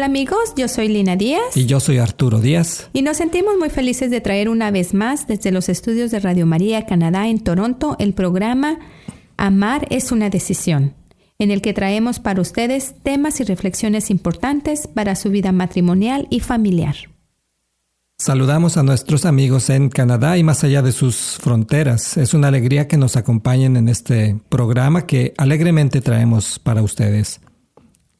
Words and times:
Hola 0.00 0.06
amigos, 0.06 0.54
yo 0.56 0.66
soy 0.66 0.88
Lina 0.88 1.14
Díaz 1.14 1.54
Y 1.54 1.66
yo 1.66 1.78
soy 1.78 1.98
Arturo 1.98 2.40
Díaz. 2.40 2.88
y 2.94 3.02
nos 3.02 3.18
sentimos 3.18 3.58
muy 3.58 3.68
felices 3.68 4.10
de 4.10 4.22
traer 4.22 4.48
una 4.48 4.70
vez 4.70 4.94
más 4.94 5.26
desde 5.26 5.50
los 5.50 5.68
estudios 5.68 6.10
de 6.10 6.20
Radio 6.20 6.46
María 6.46 6.86
Canadá 6.86 7.28
en 7.28 7.38
Toronto 7.38 7.96
el 7.98 8.14
programa 8.14 8.78
Amar 9.36 9.86
es 9.90 10.10
una 10.10 10.30
decisión, 10.30 10.94
en 11.38 11.50
el 11.50 11.60
que 11.60 11.74
traemos 11.74 12.18
para 12.18 12.40
ustedes 12.40 12.94
temas 13.02 13.40
y 13.40 13.44
reflexiones 13.44 14.08
importantes 14.08 14.86
para 14.86 15.14
su 15.16 15.28
vida 15.28 15.52
matrimonial 15.52 16.28
y 16.30 16.40
familiar. 16.40 16.96
Saludamos 18.16 18.78
a 18.78 18.82
nuestros 18.82 19.26
amigos 19.26 19.68
en 19.68 19.90
Canadá 19.90 20.38
y 20.38 20.42
más 20.42 20.64
allá 20.64 20.80
de 20.80 20.92
sus 20.92 21.36
fronteras. 21.42 22.16
Es 22.16 22.32
una 22.32 22.48
alegría 22.48 22.88
que 22.88 22.96
nos 22.96 23.16
acompañen 23.16 23.76
en 23.76 23.86
este 23.88 24.40
programa 24.48 25.04
que 25.04 25.34
alegremente 25.36 26.00
traemos 26.00 26.58
para 26.58 26.80
ustedes. 26.80 27.42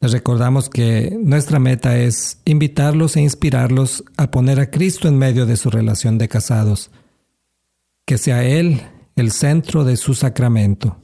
Les 0.01 0.11
recordamos 0.11 0.67
que 0.67 1.15
nuestra 1.21 1.59
meta 1.59 1.95
es 1.95 2.39
invitarlos 2.45 3.15
e 3.15 3.21
inspirarlos 3.21 4.03
a 4.17 4.31
poner 4.31 4.59
a 4.59 4.71
Cristo 4.71 5.07
en 5.07 5.15
medio 5.15 5.45
de 5.45 5.57
su 5.57 5.69
relación 5.69 6.17
de 6.17 6.27
casados. 6.27 6.89
Que 8.05 8.17
sea 8.17 8.43
Él 8.43 8.81
el 9.15 9.31
centro 9.31 9.83
de 9.83 9.97
su 9.97 10.15
sacramento. 10.15 10.97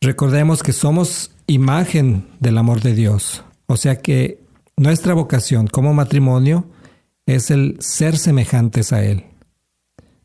Recordemos 0.00 0.62
que 0.62 0.72
somos 0.72 1.32
imagen 1.46 2.28
del 2.40 2.56
amor 2.56 2.80
de 2.80 2.94
Dios, 2.94 3.44
o 3.66 3.76
sea 3.76 4.00
que 4.00 4.40
nuestra 4.78 5.12
vocación 5.12 5.66
como 5.66 5.92
matrimonio 5.92 6.64
es 7.26 7.50
el 7.50 7.76
ser 7.80 8.16
semejantes 8.16 8.94
a 8.94 9.04
Él. 9.04 9.26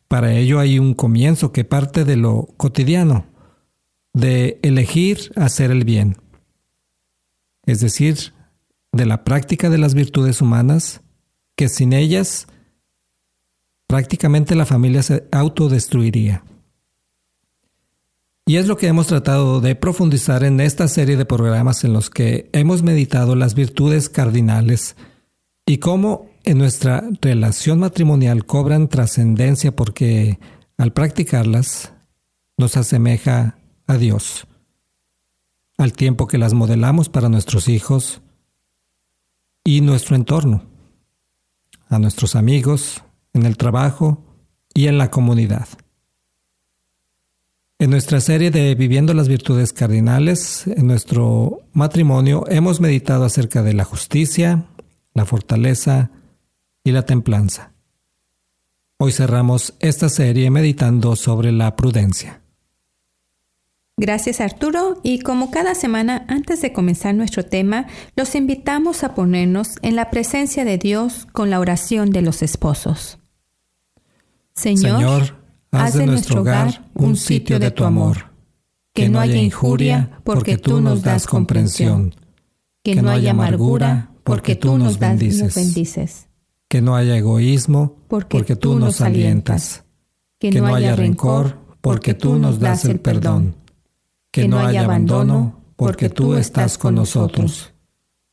Para 0.08 0.33
ello 0.33 0.59
hay 0.59 0.80
un 0.80 0.94
comienzo 0.94 1.52
que 1.52 1.66
parte 1.66 2.05
de 2.05 2.16
lo 2.16 2.47
cotidiano, 2.55 3.25
de 4.14 4.59
elegir 4.61 5.33
hacer 5.36 5.72
el 5.72 5.83
bien, 5.83 6.16
es 7.65 7.80
decir, 7.80 8.33
de 8.92 9.05
la 9.05 9.23
práctica 9.23 9.70
de 9.70 9.77
las 9.77 9.93
virtudes 9.93 10.42
humanas, 10.42 11.02
que 11.55 11.70
sin 11.70 11.93
ellas 11.93 12.48
prácticamente 13.87 14.55
la 14.55 14.65
familia 14.65 15.03
se 15.03 15.27
autodestruiría. 15.31 16.43
Y 18.48 18.58
es 18.58 18.67
lo 18.67 18.77
que 18.77 18.87
hemos 18.87 19.08
tratado 19.08 19.59
de 19.59 19.76
profundizar 19.76 20.43
en 20.43 20.59
esta 20.59 20.87
serie 20.87 21.17
de 21.17 21.26
programas 21.26 21.83
en 21.83 21.93
los 21.93 22.09
que 22.11 22.49
hemos 22.53 22.83
meditado 22.83 23.36
las 23.36 23.55
virtudes 23.55 24.08
cardinales 24.08 24.95
y 25.65 25.77
cómo 25.80 26.30
en 26.43 26.59
nuestra 26.59 27.03
relación 27.21 27.80
matrimonial 27.80 28.45
cobran 28.45 28.87
trascendencia 28.87 29.76
porque 29.76 30.39
al 30.77 30.93
practicarlas 30.93 31.93
nos 32.58 32.77
asemeja 32.77 33.58
a 33.87 33.97
Dios, 33.97 34.47
al 35.77 35.93
tiempo 35.93 36.27
que 36.27 36.37
las 36.37 36.53
modelamos 36.53 37.09
para 37.09 37.30
nuestros 37.30 37.67
hijos 37.67 38.21
y 39.63 39.81
nuestro 39.81 40.15
entorno, 40.15 40.63
a 41.89 41.99
nuestros 41.99 42.36
amigos, 42.36 43.03
en 43.33 43.45
el 43.45 43.58
trabajo 43.58 44.23
y 44.73 44.87
en 44.87 44.97
la 44.97 45.11
comunidad. 45.11 45.67
En 47.77 47.89
nuestra 47.89 48.21
serie 48.21 48.52
de 48.52 48.73
Viviendo 48.75 49.14
las 49.14 49.27
Virtudes 49.27 49.73
Cardinales, 49.73 50.65
en 50.65 50.87
nuestro 50.87 51.59
matrimonio, 51.73 52.45
hemos 52.47 52.80
meditado 52.80 53.25
acerca 53.25 53.64
de 53.64 53.73
la 53.73 53.83
justicia, 53.83 54.65
la 55.14 55.25
fortaleza 55.25 56.11
y 56.85 56.91
la 56.91 57.02
templanza. 57.02 57.73
Hoy 58.97 59.11
cerramos 59.11 59.73
esta 59.81 60.08
serie 60.08 60.49
meditando 60.52 61.17
sobre 61.17 61.52
la 61.52 61.75
prudencia. 61.75 62.45
Gracias 63.98 64.42
Arturo. 64.42 65.00
Y 65.04 65.20
como 65.20 65.52
cada 65.52 65.73
semana 65.73 66.26
antes 66.28 66.61
de 66.61 66.73
comenzar 66.73 67.16
nuestro 67.16 67.44
tema, 67.45 67.88
los 68.16 68.36
invitamos 68.36 69.04
a 69.04 69.16
ponernos 69.16 69.78
en 69.82 69.95
la 69.95 70.10
presencia 70.10 70.66
de 70.66 70.78
Dios 70.78 71.28
con 71.32 71.50
la 71.50 71.60
oración 71.60 72.10
de 72.10 72.22
los 72.22 72.42
esposos. 72.42 73.20
Señor, 74.54 75.38
haz 75.72 75.94
de 75.94 76.06
nuestro 76.06 76.42
hogar 76.42 76.89
un 76.94 77.16
sitio 77.16 77.60
de 77.60 77.72
tu 77.72 77.83
amor, 77.83 78.32
que 78.94 79.10
no 79.10 79.20
haya 79.20 79.38
injuria 79.38 80.20
porque 80.23 80.58
tú 80.58 80.82
nos 80.82 81.02
das 81.02 81.26
comprensión, 81.26 82.16
que 82.83 83.02
no 83.02 83.10
haya 83.12 83.32
amargura 83.32 84.12
porque 84.23 84.56
tú 84.56 84.77
nos 84.77 84.98
bendices. 84.98 86.27
que 86.67 86.82
no 86.82 86.95
haya 86.95 87.16
egoísmo 87.16 87.95
Porque 88.08 88.56
tú 88.56 88.80
nos 88.80 89.00
alientas, 89.02 89.83
que, 90.39 90.50
que 90.50 90.62
no 90.62 90.73
haya 90.73 90.95
rencor 90.95 91.60
porque 91.82 92.14
tú 92.14 92.38
nos 92.39 92.60
das 92.60 92.86
el 92.86 93.00
perdón, 93.00 93.56
que 94.35 94.49
no 94.49 94.59
haya 94.59 94.83
abandono 94.83 95.61
porque 95.77 96.09
tú 96.09 96.33
estás 96.35 96.77
con 96.77 96.95
nosotros, 96.95 97.71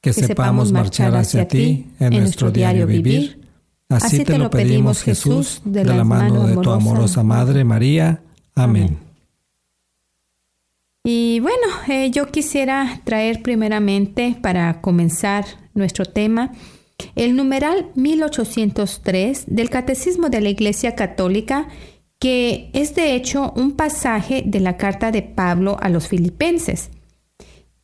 que 0.00 0.12
sepamos 0.12 0.72
marchar 0.72 1.14
hacia 1.14 1.46
ti 1.46 1.86
en 2.00 2.18
nuestro 2.18 2.50
diario 2.50 2.88
vivir. 2.88 3.40
Así 3.88 4.24
te 4.24 4.36
lo 4.36 4.50
pedimos 4.50 5.02
Jesús, 5.02 5.62
de 5.64 5.84
la 5.84 6.02
mano 6.02 6.48
de 6.48 6.56
tu 6.56 6.72
amorosa 6.72 7.22
Madre 7.22 7.62
María. 7.62 8.20
Amén. 8.56 8.98
Y 11.04 11.38
bueno, 11.38 11.66
eh, 11.88 12.10
yo 12.10 12.26
quisiera 12.26 13.00
traer 13.04 13.40
primeramente 13.42 14.36
para 14.42 14.80
comenzar 14.80 15.44
nuestro 15.74 16.04
tema 16.04 16.50
el 17.14 17.36
numeral 17.36 17.90
1803 17.94 19.44
del 19.46 19.70
Catecismo 19.70 20.30
de 20.30 20.40
la 20.40 20.48
Iglesia 20.48 20.96
Católica, 20.96 21.68
que 22.22 22.70
es 22.72 22.94
de 22.94 23.16
hecho 23.16 23.52
un 23.56 23.72
pasaje 23.72 24.44
de 24.46 24.60
la 24.60 24.76
carta 24.76 25.10
de 25.10 25.22
Pablo 25.22 25.76
a 25.80 25.88
los 25.88 26.06
filipenses, 26.06 26.92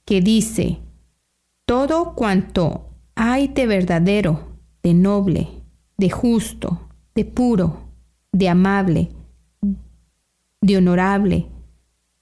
que 0.04 0.21
dice, 0.21 0.78
todo 1.66 2.15
cuanto 2.15 2.87
hay 3.16 3.48
de 3.48 3.66
verdadero, 3.66 4.47
de 4.84 4.94
noble, 4.94 5.48
de 5.97 6.10
justo, 6.10 6.88
de 7.16 7.25
puro, 7.25 7.81
de 8.31 8.48
amable, 8.48 9.09
de 10.60 10.77
honorable, 10.77 11.48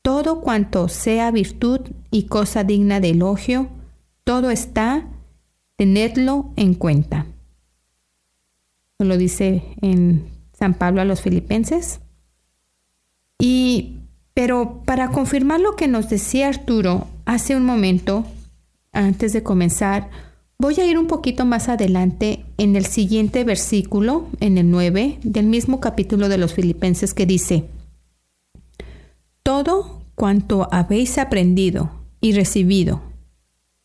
todo 0.00 0.40
cuanto 0.40 0.88
sea 0.88 1.31
virtud 1.31 1.81
y 2.11 2.29
cosa 2.29 2.64
digna 2.64 2.99
de 2.99 3.11
elogio, 3.11 3.69
todo 4.25 4.50
está, 4.50 5.06
tenedlo 5.76 6.50
en 6.56 6.73
cuenta. 6.73 7.26
Lo 8.99 9.19
dice 9.19 9.64
en 9.82 10.31
San 10.55 10.73
Pablo 10.73 11.02
a 11.02 11.05
los 11.05 11.20
filipenses. 11.20 12.00
Y, 13.38 13.99
pero 14.35 14.83
para 14.85 15.11
confirmar 15.11 15.61
lo 15.61 15.77
que 15.77 15.88
nos 15.88 16.09
decía 16.09 16.49
Arturo 16.49 17.06
hace 17.25 17.56
un 17.56 17.65
momento, 17.65 18.25
antes 18.93 19.33
de 19.33 19.43
comenzar, 19.43 20.11
voy 20.59 20.81
a 20.81 20.87
ir 20.87 20.99
un 20.99 21.06
poquito 21.06 21.44
más 21.44 21.69
adelante 21.69 22.44
en 22.56 22.77
el 22.77 22.87
siguiente 22.87 23.44
versículo, 23.44 24.27
en 24.41 24.59
el 24.59 24.71
9 24.71 25.19
del 25.23 25.47
mismo 25.47 25.81
capítulo 25.81 26.29
de 26.29 26.38
los 26.38 26.55
filipenses 26.55 27.12
que 27.12 27.27
dice, 27.27 27.65
todo 29.43 30.03
cuanto 30.15 30.69
habéis 30.73 31.19
aprendido 31.19 31.91
y 32.21 32.33
recibido, 32.33 33.03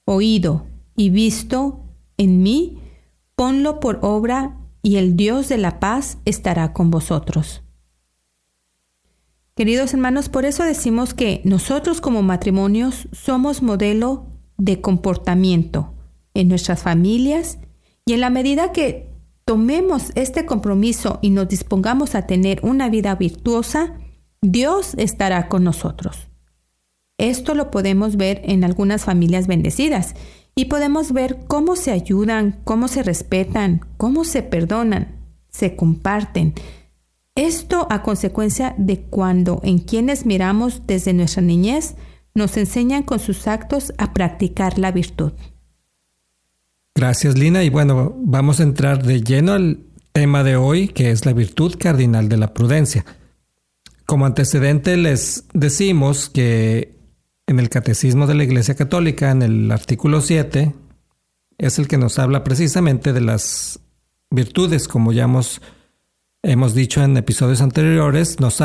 oído 0.06 0.66
y 0.96 1.10
visto 1.10 1.82
en 2.18 2.42
mí, 2.42 2.80
ponlo 3.36 3.80
por 3.80 4.00
obra 4.02 4.58
y 4.82 4.96
el 4.96 5.16
Dios 5.16 5.50
de 5.50 5.58
la 5.58 5.80
paz 5.80 6.18
estará 6.26 6.74
con 6.74 6.90
vosotros. 6.90 7.62
Queridos 9.56 9.94
hermanos, 9.94 10.30
por 10.30 10.46
eso 10.46 10.64
decimos 10.64 11.14
que 11.14 11.42
nosotros 11.44 12.00
como 12.00 12.24
matrimonios 12.24 13.10
somos 13.12 13.62
modelo 13.62 14.28
de 14.58 14.80
comportamiento 14.80 15.94
en 16.34 16.48
nuestras 16.48 16.82
familias 16.82 17.60
y 18.06 18.14
en 18.14 18.22
la 18.22 18.30
medida 18.30 18.72
que 18.72 19.10
tomemos 19.46 20.12
este 20.16 20.46
compromiso 20.46 21.20
y 21.22 21.32
nos 21.32 21.50
dispongamos 21.50 22.16
a 22.16 22.26
tener 22.26 22.60
una 22.64 22.90
vida 22.90 23.14
virtuosa, 23.16 23.96
Dios 24.42 24.94
estará 24.98 25.50
con 25.50 25.64
nosotros. 25.64 26.30
Esto 27.18 27.54
lo 27.54 27.70
podemos 27.70 28.16
ver 28.16 28.42
en 28.46 28.64
algunas 28.64 29.04
familias 29.04 29.48
bendecidas 29.48 30.16
y 30.56 30.66
podemos 30.66 31.12
ver 31.12 31.40
cómo 31.48 31.76
se 31.76 31.92
ayudan, 31.92 32.62
cómo 32.64 32.88
se 32.88 33.04
respetan, 33.04 33.82
cómo 33.98 34.24
se 34.24 34.42
perdonan, 34.42 35.20
se 35.50 35.76
comparten. 35.76 36.54
Esto 37.42 37.88
a 37.90 38.04
consecuencia 38.04 38.76
de 38.78 39.02
cuando 39.02 39.62
en 39.64 39.80
quienes 39.80 40.28
miramos 40.28 40.84
desde 40.86 41.12
nuestra 41.12 41.42
niñez 41.42 41.96
nos 42.36 42.56
enseñan 42.56 43.02
con 43.02 43.18
sus 43.18 43.48
actos 43.48 43.94
a 43.98 44.14
practicar 44.14 44.78
la 44.78 44.92
virtud. 44.92 45.32
Gracias 46.94 47.36
Lina 47.36 47.64
y 47.64 47.70
bueno, 47.72 48.14
vamos 48.16 48.60
a 48.60 48.64
entrar 48.64 49.02
de 49.04 49.22
lleno 49.22 49.54
al 49.54 49.80
tema 50.12 50.44
de 50.44 50.56
hoy 50.56 50.90
que 50.90 51.10
es 51.10 51.26
la 51.26 51.34
virtud 51.34 51.78
cardinal 51.80 52.30
de 52.30 52.38
la 52.38 52.54
prudencia. 52.54 53.06
Como 54.06 54.28
antecedente 54.28 54.96
les 54.96 55.46
decimos 55.52 56.30
que 56.30 56.96
en 57.48 57.60
el 57.60 57.70
Catecismo 57.70 58.28
de 58.28 58.36
la 58.36 58.44
Iglesia 58.44 58.76
Católica, 58.76 59.32
en 59.32 59.42
el 59.42 59.72
artículo 59.72 60.22
7, 60.22 60.76
es 61.58 61.80
el 61.80 61.88
que 61.88 61.98
nos 61.98 62.20
habla 62.20 62.44
precisamente 62.44 63.14
de 63.14 63.22
las 63.22 63.80
virtudes, 64.30 64.88
como 64.88 65.12
ya 65.12 65.24
hemos, 65.24 65.60
hemos 66.44 66.74
dicho 66.74 67.04
en 67.04 67.18
episodios 67.18 67.62
anteriores, 67.62 68.40
nos, 68.40 68.62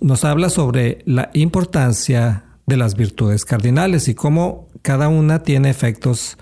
nos 0.00 0.24
habla 0.24 0.50
sobre 0.50 1.02
la 1.06 1.30
importancia 1.34 2.44
de 2.66 2.76
las 2.76 2.94
virtudes 2.96 3.44
cardinales 3.44 4.08
y 4.08 4.14
cómo 4.14 4.68
cada 4.82 5.08
una 5.08 5.42
tiene 5.42 5.70
efectos 5.70 6.38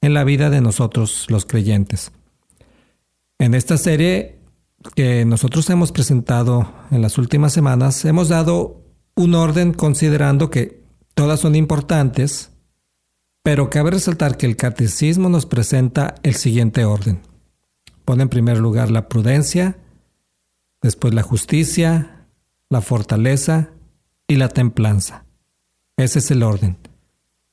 en 0.00 0.14
la 0.14 0.24
vida 0.24 0.50
de 0.50 0.60
nosotros 0.60 1.26
los 1.28 1.46
creyentes. 1.46 2.12
En 3.38 3.54
esta 3.54 3.76
serie 3.78 4.38
que 4.94 5.24
nosotros 5.24 5.68
hemos 5.70 5.92
presentado 5.92 6.72
en 6.90 7.02
las 7.02 7.18
últimas 7.18 7.52
semanas, 7.52 8.04
hemos 8.04 8.28
dado 8.28 8.82
un 9.14 9.34
orden 9.34 9.72
considerando 9.72 10.50
que 10.50 10.80
Todas 11.20 11.40
son 11.40 11.54
importantes, 11.54 12.50
pero 13.42 13.68
cabe 13.68 13.90
resaltar 13.90 14.38
que 14.38 14.46
el 14.46 14.56
catecismo 14.56 15.28
nos 15.28 15.44
presenta 15.44 16.14
el 16.22 16.34
siguiente 16.34 16.86
orden. 16.86 17.20
Pone 18.06 18.22
en 18.22 18.30
primer 18.30 18.56
lugar 18.56 18.90
la 18.90 19.06
prudencia, 19.06 19.76
después 20.82 21.14
la 21.14 21.22
justicia, 21.22 22.26
la 22.68 22.80
fortaleza 22.80 23.70
y 24.26 24.36
la 24.36 24.48
templanza. 24.48 25.24
Ese 25.96 26.20
es 26.20 26.30
el 26.30 26.42
orden. 26.42 26.78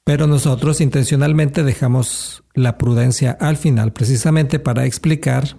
Pero 0.03 0.25
nosotros 0.25 0.79
intencionalmente 0.79 1.63
dejamos 1.63 2.43
la 2.53 2.77
prudencia 2.77 3.37
al 3.39 3.57
final 3.57 3.91
precisamente 3.91 4.57
para 4.57 4.85
explicar 4.85 5.57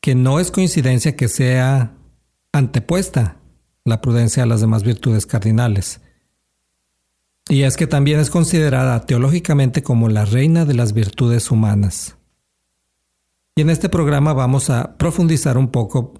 que 0.00 0.16
no 0.16 0.40
es 0.40 0.50
coincidencia 0.50 1.14
que 1.14 1.28
sea 1.28 1.94
antepuesta 2.52 3.36
la 3.84 4.00
prudencia 4.00 4.42
a 4.42 4.46
las 4.46 4.60
demás 4.60 4.82
virtudes 4.82 5.26
cardinales. 5.26 6.00
Y 7.48 7.62
es 7.62 7.76
que 7.76 7.86
también 7.86 8.20
es 8.20 8.30
considerada 8.30 9.06
teológicamente 9.06 9.82
como 9.82 10.08
la 10.08 10.24
reina 10.24 10.64
de 10.64 10.74
las 10.74 10.92
virtudes 10.92 11.50
humanas. 11.50 12.17
Y 13.58 13.60
en 13.60 13.70
este 13.70 13.88
programa 13.88 14.34
vamos 14.34 14.70
a 14.70 14.96
profundizar 14.96 15.58
un 15.58 15.72
poco 15.72 16.14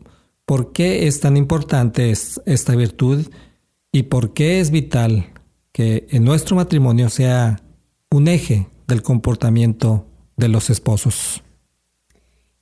por 0.45 0.73
qué 0.73 1.07
es 1.07 1.21
tan 1.21 1.37
importante 1.37 2.11
esta 2.11 2.75
virtud 2.75 3.31
y 3.93 4.03
por 4.03 4.35
qué 4.35 4.59
es 4.59 4.73
vital 4.73 5.33
que 5.71 6.09
en 6.11 6.25
nuestro 6.25 6.57
matrimonio 6.57 7.09
sea 7.09 7.61
un 8.11 8.27
eje 8.27 8.67
del 8.89 9.03
comportamiento 9.03 10.09
de 10.37 10.49
los 10.49 10.69
esposos. 10.69 11.45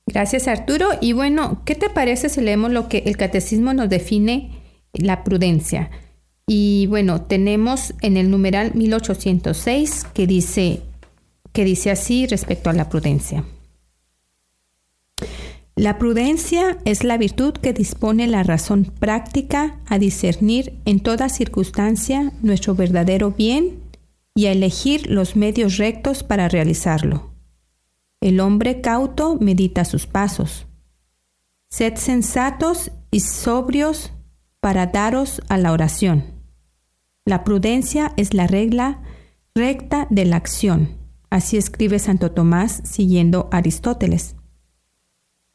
Gracias 0.05 0.47
Arturo. 0.47 0.89
Y 1.01 1.13
bueno, 1.13 1.63
¿qué 1.65 1.73
te 1.73 1.89
parece 1.89 2.29
si 2.29 2.41
leemos 2.41 2.69
lo 2.69 2.87
que 2.87 2.99
el 2.99 3.17
catecismo 3.17 3.73
nos 3.73 3.89
define 3.89 4.61
la 4.93 5.23
prudencia? 5.23 5.89
Y 6.45 6.85
bueno, 6.85 7.23
tenemos 7.23 7.95
en 8.01 8.15
el 8.15 8.29
numeral 8.29 8.75
1806 8.75 10.05
que 10.13 10.27
dice, 10.27 10.83
que 11.51 11.65
dice 11.65 11.89
así 11.89 12.27
respecto 12.27 12.69
a 12.69 12.73
la 12.73 12.89
prudencia. 12.89 13.43
La 15.77 15.99
prudencia 15.99 16.79
es 16.85 17.03
la 17.03 17.19
virtud 17.19 17.53
que 17.53 17.71
dispone 17.71 18.25
la 18.25 18.41
razón 18.41 18.85
práctica 18.85 19.79
a 19.85 19.99
discernir 19.99 20.81
en 20.85 20.99
toda 20.99 21.29
circunstancia 21.29 22.33
nuestro 22.41 22.73
verdadero 22.73 23.29
bien 23.29 23.83
y 24.33 24.47
a 24.47 24.53
elegir 24.53 25.05
los 25.07 25.35
medios 25.35 25.77
rectos 25.77 26.23
para 26.23 26.49
realizarlo. 26.49 27.29
El 28.21 28.39
hombre 28.39 28.81
cauto 28.81 29.37
medita 29.39 29.85
sus 29.85 30.07
pasos. 30.07 30.65
Sed 31.69 31.93
sensatos 31.97 32.89
y 33.11 33.19
sobrios 33.19 34.11
para 34.59 34.87
daros 34.87 35.43
a 35.47 35.59
la 35.59 35.71
oración. 35.73 36.23
La 37.23 37.43
prudencia 37.43 38.13
es 38.17 38.33
la 38.33 38.47
regla 38.47 39.03
recta 39.53 40.07
de 40.09 40.25
la 40.25 40.37
acción. 40.37 40.97
Así 41.29 41.55
escribe 41.55 41.99
Santo 41.99 42.31
Tomás 42.31 42.81
siguiendo 42.83 43.47
Aristóteles. 43.51 44.36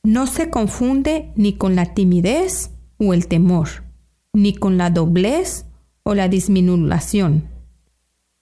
No 0.05 0.27
se 0.27 0.51
confunde 0.51 1.31
ni 1.37 1.53
con 1.53 1.77
la 1.77 1.95
timidez 1.95 2.73
o 2.99 3.15
el 3.15 3.29
temor, 3.29 3.85
ni 4.33 4.53
con 4.53 4.77
la 4.77 4.91
doblez 4.91 5.67
o 6.03 6.15
la 6.15 6.29
disminulación. 6.29 7.49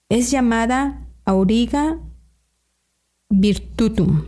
Es 0.09 0.31
llamada 0.31 1.07
auriga 1.23 1.99
virtutum. 3.29 4.23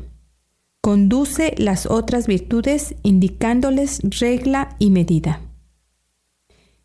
Conduce 0.82 1.56
las 1.58 1.88
otras 1.88 2.28
virtudes 2.28 2.96
indicándoles 3.02 4.02
regla 4.20 4.76
y 4.78 4.92
medida. 4.92 5.42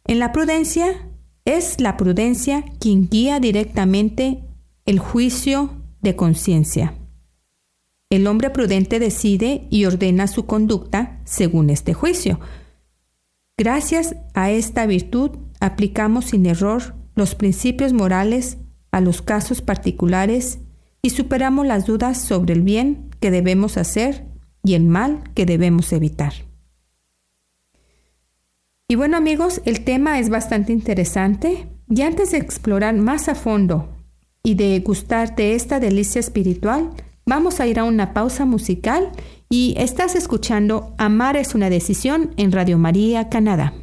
En 0.05 0.19
la 0.19 0.33
prudencia 0.33 1.11
es 1.45 1.81
la 1.81 1.99
prudencia 1.99 2.65
quien 2.81 3.09
guía 3.11 3.39
directamente 3.39 4.43
el 4.87 4.99
juicio 4.99 5.71
de 6.01 6.17
conciencia. 6.17 6.95
El 8.11 8.27
hombre 8.27 8.51
prudente 8.51 8.99
decide 8.99 9.67
y 9.71 9.85
ordena 9.85 10.29
su 10.29 10.47
conducta 10.47 11.21
según 11.25 11.69
este 11.69 11.93
juicio. 11.93 12.41
Gracias 13.59 14.17
a 14.35 14.51
esta 14.51 14.87
virtud 14.87 15.33
aplicamos 15.61 16.27
sin 16.27 16.47
error 16.47 16.95
los 17.15 17.35
principios 17.35 17.93
morales 17.93 18.59
a 18.93 19.01
los 19.01 19.21
casos 19.21 19.61
particulares 19.61 20.61
y 21.03 21.11
superamos 21.11 21.67
las 21.67 21.85
dudas 21.85 22.19
sobre 22.19 22.55
el 22.55 22.63
bien 22.63 23.11
que 23.21 23.31
debemos 23.31 23.77
hacer 23.77 24.27
y 24.65 24.75
el 24.75 24.85
mal 24.85 25.23
que 25.35 25.45
debemos 25.45 25.93
evitar. 25.93 26.33
Y 28.89 28.95
bueno 28.95 29.19
amigos, 29.19 29.61
el 29.67 29.85
tema 29.85 30.19
es 30.19 30.31
bastante 30.31 30.73
interesante 30.73 31.69
y 31.91 32.03
antes 32.03 32.31
de 32.31 32.39
explorar 32.39 32.95
más 32.95 33.29
a 33.29 33.35
fondo 33.35 33.95
y 34.43 34.55
de 34.55 34.81
gustar 34.81 35.37
de 35.37 35.55
esta 35.55 35.79
delicia 35.79 36.21
espiritual, 36.21 36.91
vamos 37.29 37.61
a 37.61 37.67
ir 37.67 37.79
a 37.79 37.85
una 37.85 38.15
pausa 38.15 38.47
musical 38.47 39.11
y 39.51 39.75
estás 39.77 40.17
escuchando 40.17 40.95
Amar 40.97 41.37
es 41.37 41.55
una 41.55 41.69
decisión 41.71 42.33
en 42.37 42.53
Radio 42.53 42.79
María, 42.79 43.29
Canadá. 43.29 43.75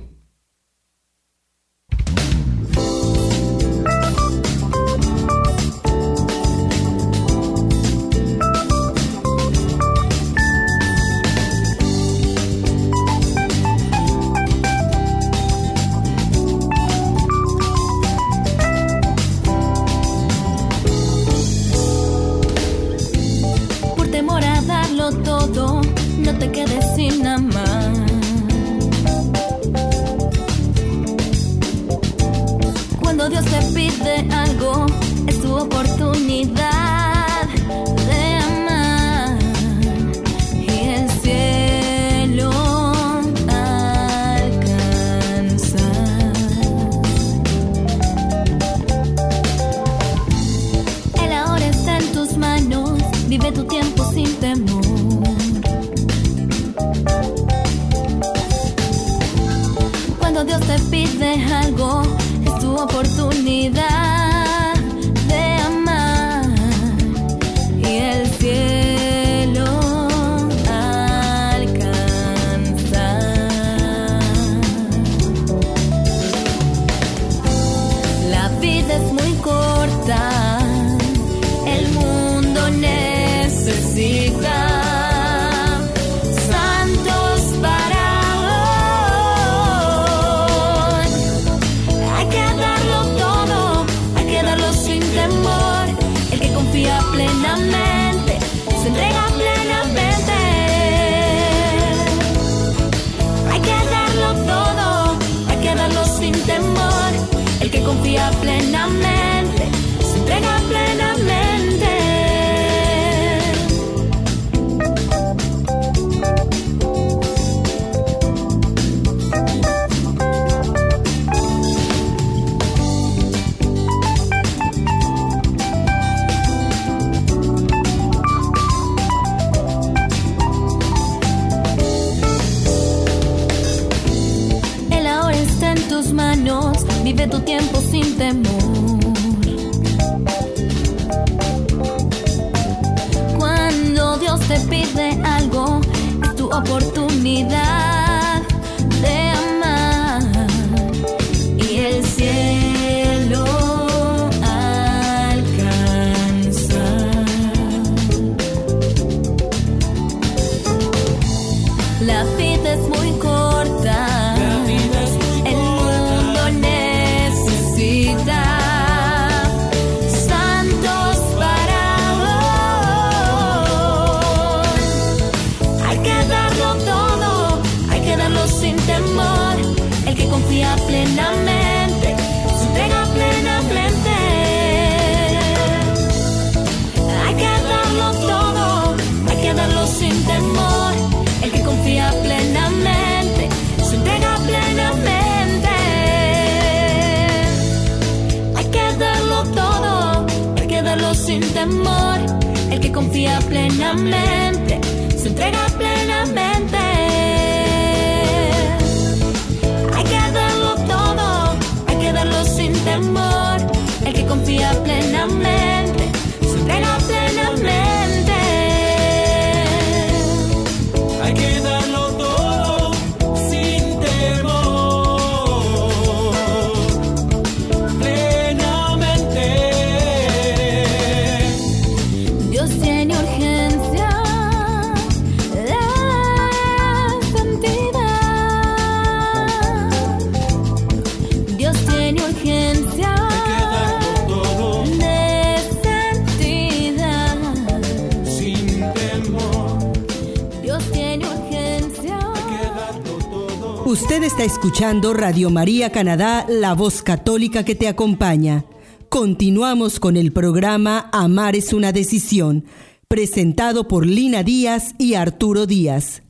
Escuchando 254.66 255.14
Radio 255.14 255.52
María 255.52 255.92
Canadá, 255.92 256.44
la 256.50 256.74
voz 256.74 257.04
católica 257.04 257.64
que 257.64 257.76
te 257.76 257.88
acompaña. 257.88 258.66
Continuamos 259.10 260.00
con 260.00 260.18
el 260.18 260.32
programa 260.34 261.08
Amar 261.14 261.56
es 261.56 261.72
una 261.72 261.92
decisión, 261.92 262.66
presentado 263.08 263.88
por 263.88 264.08
Lina 264.08 264.42
Díaz 264.42 264.96
y 264.98 265.14
Arturo 265.14 265.68
Díaz. 265.68 266.24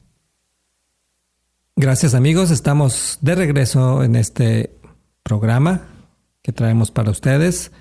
Gracias 1.77 2.13
amigos, 2.13 2.51
estamos 2.51 3.19
de 3.21 3.35
regreso 3.35 4.03
en 4.03 4.17
este 4.17 4.75
programa 5.23 5.87
que 6.41 6.51
traemos 6.51 6.91
para 6.91 7.11
ustedes. 7.11 7.71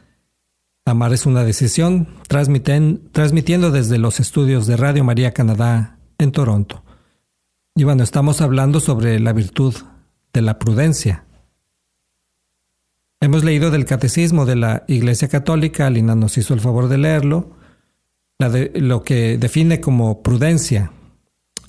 Amar 0.85 1.13
es 1.13 1.27
una 1.27 1.43
decisión, 1.43 2.07
transmiten- 2.29 3.01
transmitiendo 3.11 3.73
desde 3.73 3.99
los 3.99 4.21
estudios 4.21 4.69
de 4.69 4.77
Radio 4.77 5.03
María 5.03 5.33
Canadá 5.33 5.99
en 6.17 6.31
Toronto. 6.31 6.85
Y 7.75 7.83
bueno, 7.83 8.05
estamos 8.05 8.41
hablando 8.41 8.79
sobre 8.79 9.19
la 9.19 9.33
virtud 9.33 9.75
de 10.35 10.43
la 10.43 10.59
prudencia. 10.59 11.25
Hemos 13.21 13.45
leído 13.45 13.71
del 13.71 13.87
Catecismo 13.87 14.45
de 14.45 14.57
la 14.57 14.85
Iglesia 14.87 15.29
Católica, 15.29 15.89
Lina 15.89 16.15
nos 16.15 16.37
hizo 16.37 16.53
el 16.53 16.61
favor 16.61 16.89
de 16.89 16.99
leerlo, 16.99 17.57
lo 18.39 19.03
que 19.03 19.39
define 19.39 19.81
como 19.81 20.23
prudencia. 20.23 20.93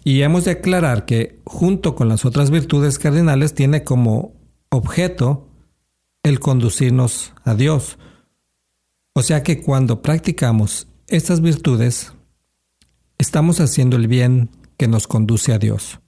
Y 0.03 0.22
hemos 0.24 0.43
de 0.43 0.51
aclarar 0.51 1.05
que, 1.05 1.39
junto 1.45 1.95
con 1.95 2.10
las 2.10 2.25
otras 2.25 2.51
virtudes 2.51 3.00
cardinales, 3.00 3.53
tiene 3.53 3.86
como 3.86 4.34
objeto 4.69 5.48
el 6.24 6.39
conducirnos 6.39 7.34
a 7.43 7.55
Dios. 7.55 7.98
O 9.13 9.22
sea 9.22 9.43
que 9.43 9.62
cuando 9.62 10.01
practicamos 10.01 10.88
estas 11.07 11.39
virtudes, 11.39 12.13
estamos 13.17 13.62
haciendo 13.62 13.95
el 13.95 14.07
bien 14.07 14.50
que 14.77 14.88
nos 14.88 15.07
conduce 15.07 15.53
a 15.53 15.60
Dios. 15.60 16.00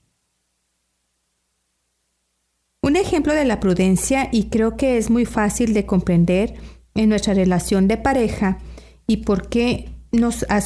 Un 2.82 2.96
ejemplo 2.96 3.34
de 3.34 3.44
la 3.44 3.60
prudencia, 3.60 4.28
y 4.32 4.44
creo 4.44 4.76
que 4.76 4.98
es 4.98 5.10
muy 5.10 5.26
fácil 5.26 5.74
de 5.74 5.84
comprender 5.84 6.54
en 6.94 7.08
nuestra 7.08 7.34
relación 7.34 7.88
de 7.88 7.96
pareja 7.96 8.58
y 9.06 9.18
por 9.18 9.48
qué 9.48 9.90
nos 10.12 10.46
ha, 10.48 10.60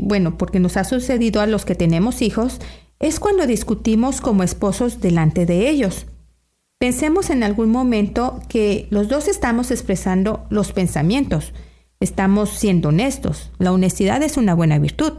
bueno, 0.00 0.38
porque 0.38 0.60
nos 0.60 0.76
ha 0.76 0.84
sucedido 0.84 1.40
a 1.40 1.46
los 1.46 1.64
que 1.64 1.74
tenemos 1.74 2.22
hijos, 2.22 2.60
es 3.00 3.18
cuando 3.20 3.46
discutimos 3.46 4.20
como 4.20 4.42
esposos 4.42 5.00
delante 5.00 5.46
de 5.46 5.68
ellos. 5.68 6.06
Pensemos 6.78 7.30
en 7.30 7.42
algún 7.42 7.70
momento 7.70 8.40
que 8.48 8.86
los 8.90 9.08
dos 9.08 9.28
estamos 9.28 9.70
expresando 9.70 10.46
los 10.50 10.72
pensamientos, 10.72 11.52
estamos 12.00 12.50
siendo 12.50 12.90
honestos. 12.90 13.50
La 13.58 13.72
honestidad 13.72 14.22
es 14.22 14.36
una 14.36 14.54
buena 14.54 14.78
virtud, 14.78 15.14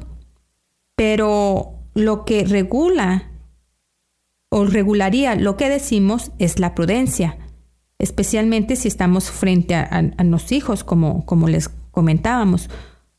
pero 0.96 1.80
lo 1.94 2.25
que 2.25 2.46
regula 2.46 3.32
o 4.50 4.66
regularía 4.66 5.36
lo 5.36 5.58
que 5.58 5.70
decimos 5.70 6.32
es 6.40 6.60
la 6.60 6.75
prudencia, 6.75 7.38
especialmente 8.00 8.75
si 8.75 8.88
estamos 8.88 9.30
frente 9.30 9.75
a, 9.75 10.02
los 10.24 10.52
hijos, 10.52 10.84
como, 10.84 11.25
como 11.25 11.48
les 11.48 11.70
comentábamos, 11.92 12.70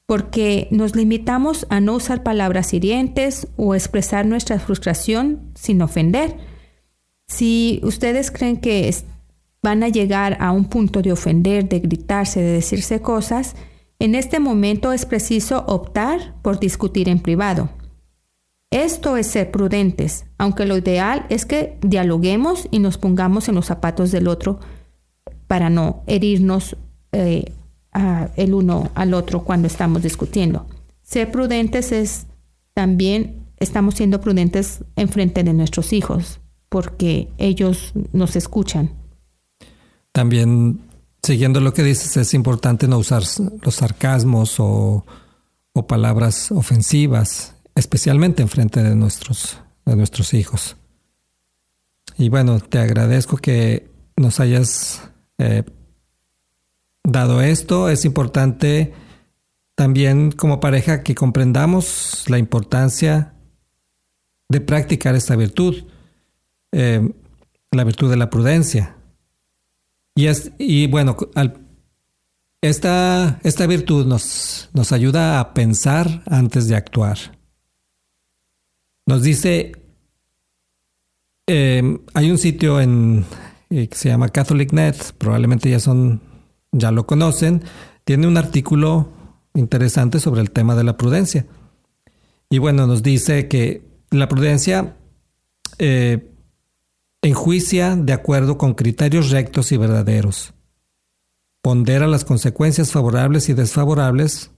porque 0.06 0.68
nos 0.70 0.94
limitamos 0.94 1.66
a 1.68 1.80
no 1.80 1.94
usar 1.94 2.22
palabras 2.22 2.72
hirientes 2.72 3.48
o 3.56 3.74
expresar 3.74 4.24
nuestra 4.24 4.58
frustración 4.60 5.50
sin 5.54 5.82
ofender. 5.82 6.36
Si 7.26 7.80
ustedes 7.82 8.30
creen 8.30 8.58
que 8.58 8.94
van 9.62 9.82
a 9.82 9.88
llegar 9.88 10.36
a 10.40 10.52
un 10.52 10.66
punto 10.66 11.02
de 11.02 11.10
ofender, 11.10 11.68
de 11.68 11.80
gritarse, 11.80 12.40
de 12.40 12.52
decirse 12.52 13.00
cosas, 13.00 13.56
en 13.98 14.14
este 14.14 14.38
momento 14.38 14.92
es 14.92 15.06
preciso 15.06 15.64
optar 15.66 16.34
por 16.42 16.60
discutir 16.60 17.08
en 17.08 17.18
privado. 17.18 17.70
Esto 18.70 19.16
es 19.16 19.28
ser 19.28 19.50
prudentes, 19.50 20.26
aunque 20.38 20.66
lo 20.66 20.76
ideal 20.76 21.26
es 21.28 21.46
que 21.46 21.78
dialoguemos 21.82 22.68
y 22.70 22.80
nos 22.80 22.98
pongamos 22.98 23.48
en 23.48 23.54
los 23.54 23.66
zapatos 23.66 24.10
del 24.10 24.28
otro 24.28 24.58
para 25.46 25.70
no 25.70 26.02
herirnos 26.06 26.76
eh, 27.12 27.52
el 28.36 28.54
uno 28.54 28.90
al 28.94 29.14
otro 29.14 29.44
cuando 29.44 29.68
estamos 29.68 30.02
discutiendo. 30.02 30.66
Ser 31.02 31.30
prudentes 31.30 31.92
es 31.92 32.26
también, 32.74 33.46
estamos 33.58 33.94
siendo 33.94 34.20
prudentes 34.20 34.84
en 34.96 35.08
frente 35.08 35.44
de 35.44 35.54
nuestros 35.54 35.92
hijos, 35.92 36.40
porque 36.68 37.28
ellos 37.38 37.92
nos 38.12 38.34
escuchan. 38.34 38.90
También, 40.12 40.80
siguiendo 41.22 41.60
lo 41.60 41.72
que 41.72 41.84
dices, 41.84 42.16
es 42.16 42.34
importante 42.34 42.88
no 42.88 42.98
usar 42.98 43.22
los 43.62 43.74
sarcasmos 43.74 44.56
o 44.58 45.04
palabras 45.86 46.50
ofensivas, 46.50 47.55
especialmente 47.76 48.42
en 48.42 48.48
frente 48.48 48.82
de 48.82 48.96
nuestros, 48.96 49.58
de 49.84 49.94
nuestros 49.94 50.34
hijos. 50.34 50.76
Y 52.18 52.28
bueno, 52.30 52.58
te 52.58 52.78
agradezco 52.78 53.36
que 53.36 53.90
nos 54.16 54.40
hayas 54.40 55.10
eh, 55.38 55.62
dado 57.04 57.42
esto. 57.42 57.88
Es 57.88 58.04
importante 58.04 58.94
también 59.74 60.32
como 60.32 60.58
pareja 60.58 61.02
que 61.02 61.14
comprendamos 61.14 62.24
la 62.28 62.38
importancia 62.38 63.34
de 64.48 64.60
practicar 64.60 65.14
esta 65.14 65.36
virtud, 65.36 65.84
eh, 66.72 67.12
la 67.72 67.84
virtud 67.84 68.08
de 68.10 68.16
la 68.16 68.30
prudencia. 68.30 68.96
Y, 70.14 70.26
es, 70.28 70.52
y 70.56 70.86
bueno, 70.86 71.16
al- 71.34 71.60
esta, 72.62 73.38
esta 73.42 73.66
virtud 73.66 74.06
nos, 74.06 74.70
nos 74.72 74.92
ayuda 74.92 75.38
a 75.38 75.52
pensar 75.52 76.22
antes 76.26 76.68
de 76.68 76.76
actuar. 76.76 77.35
Nos 79.06 79.22
dice, 79.22 79.72
eh, 81.46 81.98
hay 82.12 82.30
un 82.30 82.38
sitio 82.38 82.80
en, 82.80 83.24
eh, 83.70 83.86
que 83.86 83.96
se 83.96 84.08
llama 84.08 84.30
CatholicNet, 84.30 85.12
probablemente 85.12 85.70
ya 85.70 85.78
son, 85.78 86.20
ya 86.72 86.90
lo 86.90 87.06
conocen, 87.06 87.62
tiene 88.04 88.26
un 88.26 88.36
artículo 88.36 89.08
interesante 89.54 90.18
sobre 90.18 90.40
el 90.40 90.50
tema 90.50 90.74
de 90.74 90.82
la 90.82 90.96
prudencia. 90.96 91.46
Y 92.50 92.58
bueno, 92.58 92.88
nos 92.88 93.04
dice 93.04 93.46
que 93.46 93.82
la 94.10 94.28
prudencia 94.28 94.96
eh, 95.78 96.28
enjuicia 97.22 97.94
de 97.94 98.12
acuerdo 98.12 98.58
con 98.58 98.74
criterios 98.74 99.30
rectos 99.30 99.70
y 99.70 99.76
verdaderos. 99.76 100.52
Pondera 101.62 102.08
las 102.08 102.24
consecuencias 102.24 102.90
favorables 102.90 103.48
y 103.48 103.54
desfavorables 103.54 104.50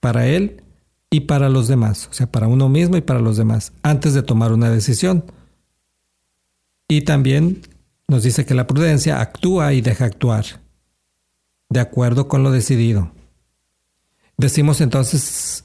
para 0.00 0.26
él 0.26 0.63
y 1.14 1.20
para 1.20 1.48
los 1.48 1.68
demás, 1.68 2.08
o 2.10 2.12
sea, 2.12 2.26
para 2.26 2.48
uno 2.48 2.68
mismo 2.68 2.96
y 2.96 3.00
para 3.00 3.20
los 3.20 3.36
demás, 3.36 3.72
antes 3.84 4.14
de 4.14 4.24
tomar 4.24 4.52
una 4.52 4.68
decisión. 4.68 5.24
Y 6.88 7.02
también 7.02 7.62
nos 8.08 8.24
dice 8.24 8.44
que 8.44 8.54
la 8.54 8.66
prudencia 8.66 9.20
actúa 9.20 9.74
y 9.74 9.80
deja 9.80 10.06
actuar, 10.06 10.44
de 11.70 11.78
acuerdo 11.78 12.26
con 12.26 12.42
lo 12.42 12.50
decidido. 12.50 13.12
Decimos 14.36 14.80
entonces 14.80 15.64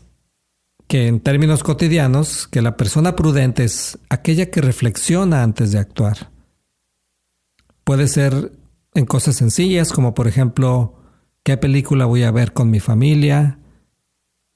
que 0.85 1.07
en 1.07 1.19
términos 1.19 1.63
cotidianos, 1.63 2.47
que 2.47 2.61
la 2.61 2.77
persona 2.77 3.15
prudente 3.15 3.63
es 3.63 3.97
aquella 4.09 4.51
que 4.51 4.61
reflexiona 4.61 5.41
antes 5.41 5.71
de 5.71 5.79
actuar. 5.79 6.29
Puede 7.83 8.07
ser 8.07 8.51
en 8.93 9.07
cosas 9.07 9.37
sencillas, 9.37 9.91
como 9.93 10.13
por 10.13 10.27
ejemplo, 10.27 11.01
qué 11.41 11.57
película 11.57 12.05
voy 12.05 12.21
a 12.21 12.29
ver 12.29 12.53
con 12.53 12.69
mi 12.69 12.79
familia, 12.79 13.58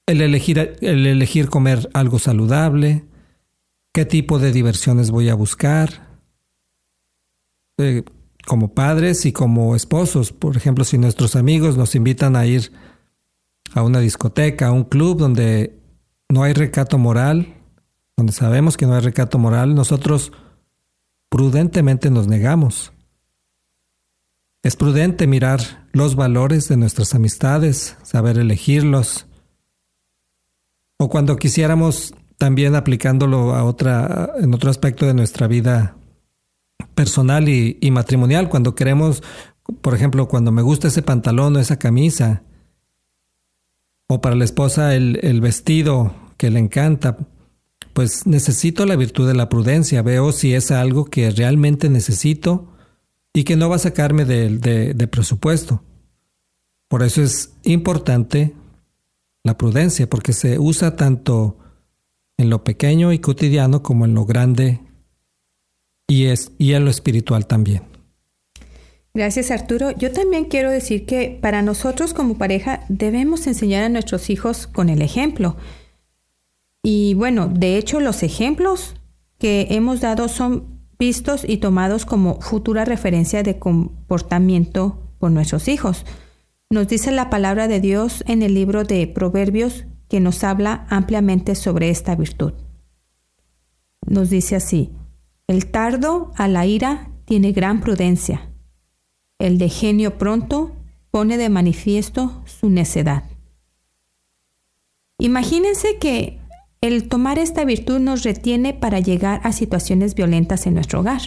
el 0.05 0.21
elegir, 0.21 0.77
el 0.81 1.05
elegir 1.05 1.49
comer 1.49 1.89
algo 1.93 2.19
saludable, 2.19 3.05
qué 3.91 4.05
tipo 4.05 4.39
de 4.39 4.51
diversiones 4.51 5.11
voy 5.11 5.29
a 5.29 5.35
buscar, 5.35 6.07
eh, 7.77 8.03
como 8.45 8.73
padres 8.73 9.25
y 9.25 9.31
como 9.31 9.75
esposos. 9.75 10.31
Por 10.31 10.57
ejemplo, 10.57 10.83
si 10.83 10.97
nuestros 10.97 11.35
amigos 11.35 11.77
nos 11.77 11.95
invitan 11.95 12.35
a 12.35 12.45
ir 12.45 12.71
a 13.73 13.83
una 13.83 13.99
discoteca, 13.99 14.67
a 14.67 14.71
un 14.71 14.83
club 14.83 15.17
donde 15.17 15.79
no 16.29 16.43
hay 16.43 16.53
recato 16.53 16.97
moral, 16.97 17.55
donde 18.17 18.33
sabemos 18.33 18.77
que 18.77 18.85
no 18.85 18.95
hay 18.95 19.01
recato 19.01 19.37
moral, 19.37 19.75
nosotros 19.75 20.31
prudentemente 21.29 22.09
nos 22.09 22.27
negamos. 22.27 22.91
Es 24.61 24.75
prudente 24.75 25.27
mirar 25.27 25.87
los 25.91 26.15
valores 26.15 26.69
de 26.69 26.77
nuestras 26.77 27.15
amistades, 27.15 27.97
saber 28.03 28.37
elegirlos. 28.37 29.25
O 31.03 31.09
cuando 31.09 31.35
quisiéramos 31.35 32.13
también 32.37 32.75
aplicándolo 32.75 33.53
a 33.55 33.65
otra, 33.65 34.35
en 34.39 34.53
otro 34.53 34.69
aspecto 34.69 35.05
de 35.05 35.13
nuestra 35.13 35.47
vida 35.47 35.97
personal 36.95 37.49
y, 37.49 37.91
matrimonial, 37.91 38.47
cuando 38.47 38.73
queremos, 38.73 39.21
por 39.81 39.95
ejemplo, 39.95 40.29
cuando 40.29 40.53
me 40.53 40.61
gusta 40.61 40.87
ese 40.87 41.01
pantalón 41.01 41.57
o 41.57 41.59
esa 41.59 41.77
camisa, 41.77 42.43
o 44.07 44.21
para 44.21 44.37
la 44.37 44.45
esposa 44.45 44.95
el, 44.95 45.41
vestido 45.41 46.15
que 46.37 46.49
le 46.49 46.59
encanta, 46.59 47.17
pues 47.91 48.25
necesito 48.25 48.85
la 48.85 48.95
virtud 48.95 49.27
de 49.27 49.33
la 49.35 49.49
prudencia, 49.49 50.03
veo 50.03 50.31
si 50.31 50.53
es 50.53 50.71
algo 50.71 51.03
que 51.03 51.31
realmente 51.31 51.89
necesito 51.89 52.69
y 53.33 53.43
que 53.43 53.57
no 53.57 53.67
va 53.67 53.75
a 53.75 53.79
sacarme 53.79 54.23
de, 54.23 54.57
de 54.57 55.07
presupuesto. 55.09 55.83
Por 56.87 57.03
eso 57.03 57.21
es 57.21 57.51
importante 57.63 58.55
la 59.43 59.58
prudencia, 59.58 60.10
porque 60.10 60.34
se 60.34 60.58
usa 60.58 60.95
tanto 60.95 61.58
en 62.38 62.49
lo 62.49 62.63
pequeño 62.63 63.13
y 63.13 63.19
cotidiano 63.19 63.84
como 63.84 64.06
en 64.06 64.13
lo 64.13 64.25
grande 64.25 64.79
y, 66.08 66.25
es, 66.25 66.51
y 66.58 66.73
en 66.73 66.86
lo 66.86 66.91
espiritual 66.91 67.45
también. 67.45 67.84
Gracias 69.13 69.51
Arturo. 69.51 69.91
Yo 69.91 70.12
también 70.12 70.45
quiero 70.45 70.71
decir 70.71 71.06
que 71.06 71.38
para 71.39 71.62
nosotros 71.62 72.13
como 72.15 72.38
pareja 72.38 72.84
debemos 72.89 73.45
enseñar 73.45 73.84
a 73.84 73.89
nuestros 73.89 74.29
hijos 74.32 74.65
con 74.65 74.89
el 74.89 75.03
ejemplo. 75.03 75.56
Y 76.82 77.13
bueno, 77.13 77.47
de 77.47 77.77
hecho 77.77 77.99
los 77.99 78.23
ejemplos 78.23 78.95
que 79.38 79.67
hemos 79.69 80.01
dado 80.01 80.29
son 80.29 80.79
vistos 80.97 81.45
y 81.47 81.58
tomados 81.58 82.06
como 82.06 82.41
futura 82.41 82.86
referencia 82.86 83.43
de 83.43 83.60
comportamiento 83.60 84.97
por 85.19 85.32
nuestros 85.32 85.67
hijos. 85.67 86.06
Nos 86.73 86.88
dice 86.88 87.12
la 87.12 87.29
palabra 87.29 87.67
de 87.67 87.79
Dios 87.79 88.23
en 88.25 88.41
el 88.41 88.55
libro 88.55 88.83
de 88.83 89.05
Proverbios 89.05 89.86
que 90.09 90.19
nos 90.19 90.43
habla 90.43 90.88
ampliamente 90.89 91.53
sobre 91.53 91.91
esta 91.91 92.15
virtud. 92.15 92.53
Nos 94.07 94.31
dice 94.31 94.55
así, 94.55 94.91
el 95.45 95.67
tardo 95.69 96.31
a 96.36 96.47
la 96.47 96.65
ira 96.65 97.12
tiene 97.25 97.51
gran 97.51 97.79
prudencia, 97.79 98.49
el 99.38 99.59
de 99.59 99.69
genio 99.69 100.17
pronto 100.17 100.71
pone 101.12 101.38
de 101.38 101.47
manifiesto 101.49 102.41
su 102.45 102.71
necedad. 102.71 103.25
Imagínense 105.19 105.99
que 105.99 106.39
el 106.81 107.07
tomar 107.07 107.38
esta 107.38 107.65
virtud 107.65 107.99
nos 107.99 108.23
retiene 108.23 108.73
para 108.73 108.99
llegar 108.99 109.41
a 109.43 109.51
situaciones 109.51 110.15
violentas 110.15 110.65
en 110.65 110.73
nuestro 110.73 111.01
hogar, 111.01 111.21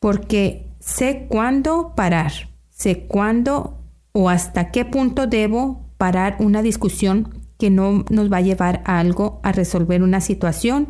porque 0.00 0.74
sé 0.80 1.26
cuándo 1.28 1.92
parar, 1.94 2.32
sé 2.70 3.06
cuándo 3.06 3.75
o 4.18 4.30
hasta 4.30 4.70
qué 4.70 4.86
punto 4.86 5.26
debo 5.26 5.90
parar 5.98 6.36
una 6.38 6.62
discusión 6.62 7.34
que 7.58 7.68
no 7.68 8.06
nos 8.08 8.32
va 8.32 8.38
a 8.38 8.40
llevar 8.40 8.82
a 8.86 8.98
algo, 8.98 9.40
a 9.42 9.52
resolver 9.52 10.02
una 10.02 10.22
situación 10.22 10.88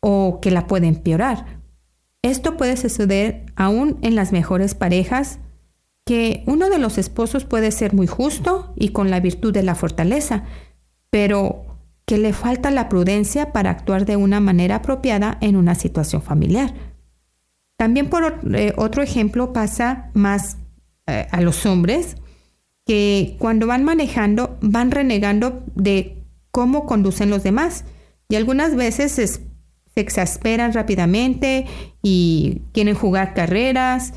o 0.00 0.40
que 0.42 0.50
la 0.50 0.66
puede 0.66 0.88
empeorar. 0.88 1.60
Esto 2.20 2.56
puede 2.56 2.76
suceder 2.76 3.46
aún 3.54 3.98
en 4.02 4.16
las 4.16 4.32
mejores 4.32 4.74
parejas, 4.74 5.38
que 6.04 6.42
uno 6.46 6.68
de 6.68 6.80
los 6.80 6.98
esposos 6.98 7.44
puede 7.44 7.70
ser 7.70 7.94
muy 7.94 8.08
justo 8.08 8.72
y 8.74 8.88
con 8.88 9.08
la 9.08 9.20
virtud 9.20 9.52
de 9.52 9.62
la 9.62 9.76
fortaleza, 9.76 10.42
pero 11.10 11.64
que 12.06 12.18
le 12.18 12.32
falta 12.32 12.72
la 12.72 12.88
prudencia 12.88 13.52
para 13.52 13.70
actuar 13.70 14.04
de 14.04 14.16
una 14.16 14.40
manera 14.40 14.76
apropiada 14.76 15.38
en 15.40 15.54
una 15.54 15.76
situación 15.76 16.22
familiar. 16.22 16.74
También 17.76 18.10
por 18.10 18.40
eh, 18.52 18.72
otro 18.76 19.04
ejemplo 19.04 19.52
pasa 19.52 20.10
más 20.14 20.56
eh, 21.06 21.28
a 21.30 21.40
los 21.40 21.64
hombres 21.64 22.16
que 22.88 23.36
cuando 23.38 23.66
van 23.66 23.84
manejando 23.84 24.56
van 24.62 24.90
renegando 24.90 25.62
de 25.74 26.24
cómo 26.50 26.86
conducen 26.86 27.28
los 27.28 27.42
demás 27.42 27.84
y 28.30 28.36
algunas 28.36 28.74
veces 28.76 29.18
es, 29.18 29.42
se 29.94 30.00
exasperan 30.00 30.72
rápidamente 30.72 31.66
y 32.02 32.62
quieren 32.72 32.94
jugar 32.94 33.34
carreras 33.34 34.14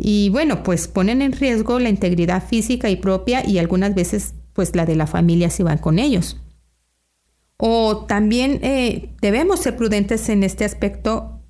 y 0.00 0.30
bueno, 0.30 0.64
pues 0.64 0.88
ponen 0.88 1.22
en 1.22 1.30
riesgo 1.30 1.78
la 1.78 1.90
integridad 1.90 2.44
física 2.44 2.90
y 2.90 2.96
propia 2.96 3.48
y 3.48 3.58
algunas 3.58 3.94
veces 3.94 4.34
pues 4.52 4.74
la 4.74 4.84
de 4.84 4.96
la 4.96 5.06
familia 5.06 5.48
si 5.48 5.62
van 5.62 5.78
con 5.78 6.00
ellos. 6.00 6.38
O 7.56 8.04
también 8.06 8.58
eh, 8.64 9.14
debemos 9.22 9.60
ser 9.60 9.76
prudentes 9.76 10.28
en 10.28 10.42
este 10.42 10.64
aspecto 10.64 11.40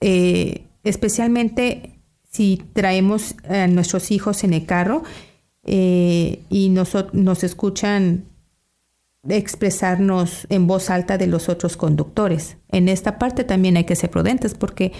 eh, 0.00 0.68
especialmente 0.84 2.00
si 2.30 2.62
traemos 2.72 3.34
a 3.46 3.66
nuestros 3.66 4.10
hijos 4.10 4.42
en 4.42 4.54
el 4.54 4.64
carro 4.64 5.02
eh, 5.70 6.44
y 6.48 6.70
nos, 6.70 6.96
nos 7.12 7.44
escuchan 7.44 8.24
expresarnos 9.28 10.46
en 10.48 10.66
voz 10.66 10.88
alta 10.88 11.18
de 11.18 11.26
los 11.26 11.50
otros 11.50 11.76
conductores. 11.76 12.56
En 12.70 12.88
esta 12.88 13.18
parte 13.18 13.44
también 13.44 13.76
hay 13.76 13.84
que 13.84 13.94
ser 13.94 14.10
prudentes 14.10 14.54
porque 14.54 14.92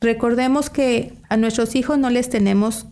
recordemos 0.00 0.70
que 0.70 1.12
a 1.28 1.36
nuestros 1.36 1.74
hijos 1.74 1.98
no 1.98 2.08
les 2.08 2.30
tenemos 2.30 2.86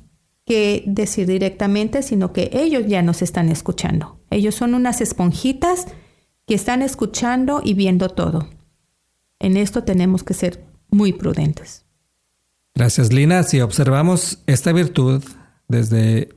que 0.45 0.85
decir 0.87 1.27
directamente, 1.27 2.03
sino 2.03 2.35
que 2.35 2.51
ellos 2.53 2.85
ya 2.87 3.01
nos 3.01 3.23
están 3.23 3.49
escuchando. 3.49 4.21
Ellos 4.31 4.55
son 4.55 4.75
unas 4.75 5.01
esponjitas 5.01 5.87
que 6.47 6.55
están 6.55 6.83
escuchando 6.83 7.63
y 7.65 7.73
viendo 7.73 8.11
todo. 8.11 8.51
En 9.39 9.57
esto 9.57 9.85
tenemos 9.85 10.23
que 10.23 10.35
ser 10.35 10.63
muy 10.91 11.15
prudentes. 11.15 11.87
Gracias, 12.75 13.11
Lina. 13.11 13.43
Si 13.43 13.63
observamos 13.63 14.43
esta 14.47 14.73
virtud 14.73 15.25
desde 15.67 16.36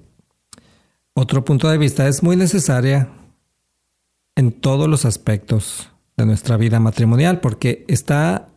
otro 1.19 1.43
punto 1.43 1.69
de 1.69 1.77
vista, 1.77 2.07
es 2.07 2.23
muy 2.23 2.35
necesaria 2.35 3.09
en 4.35 4.53
todos 4.53 4.87
los 4.87 5.03
aspectos 5.03 5.91
de 6.15 6.25
nuestra 6.25 6.55
vida 6.55 6.79
matrimonial 6.79 7.41
porque 7.41 7.85
está 7.87 8.47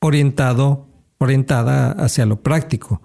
orientado, 0.00 0.86
orientada 1.18 1.90
hacia 1.92 2.24
lo 2.24 2.40
práctico, 2.40 3.02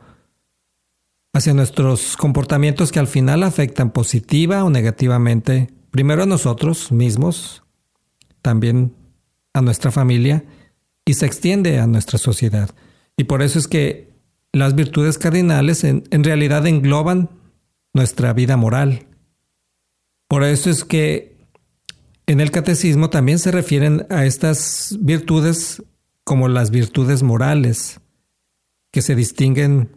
hacia 1.33 1.53
nuestros 1.53 2.15
comportamientos 2.17 2.91
que 2.91 2.99
al 2.99 3.07
final 3.07 3.43
afectan 3.43 3.89
positiva 3.89 4.63
o 4.63 4.69
negativamente, 4.69 5.73
primero 5.89 6.23
a 6.23 6.27
nosotros 6.27 6.91
mismos, 6.91 7.63
también 8.41 8.93
a 9.53 9.61
nuestra 9.61 9.91
familia 9.91 10.45
y 11.03 11.15
se 11.15 11.25
extiende 11.25 11.79
a 11.79 11.87
nuestra 11.87 12.19
sociedad. 12.19 12.69
Y 13.17 13.23
por 13.23 13.41
eso 13.41 13.57
es 13.57 13.67
que 13.67 14.13
las 14.53 14.75
virtudes 14.75 15.17
cardinales 15.17 15.83
en, 15.83 16.03
en 16.11 16.23
realidad 16.23 16.67
engloban 16.67 17.29
nuestra 17.95 18.33
vida 18.33 18.57
moral. 18.57 19.07
Por 20.27 20.43
eso 20.43 20.69
es 20.69 20.83
que 20.83 21.37
en 22.27 22.41
el 22.41 22.51
catecismo 22.51 23.09
también 23.09 23.39
se 23.39 23.51
refieren 23.51 24.05
a 24.09 24.25
estas 24.25 24.97
virtudes 24.99 25.81
como 26.25 26.49
las 26.49 26.71
virtudes 26.71 27.23
morales, 27.23 28.01
que 28.91 29.01
se 29.01 29.15
distinguen 29.15 29.95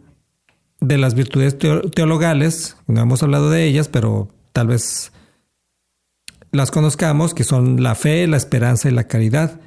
de 0.79 0.97
las 0.97 1.13
virtudes 1.13 1.57
teologales, 1.57 2.77
no 2.87 3.01
hemos 3.01 3.21
hablado 3.21 3.49
de 3.49 3.65
ellas, 3.65 3.89
pero 3.89 4.29
tal 4.53 4.67
vez 4.67 5.11
las 6.51 6.71
conozcamos, 6.71 7.33
que 7.33 7.43
son 7.43 7.83
la 7.83 7.95
fe, 7.95 8.27
la 8.27 8.37
esperanza 8.37 8.87
y 8.87 8.93
la 8.93 9.07
caridad. 9.07 9.59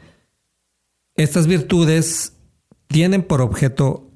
Estas 1.16 1.46
virtudes 1.46 2.38
tienen 2.86 3.22
por 3.22 3.42
objeto 3.42 4.08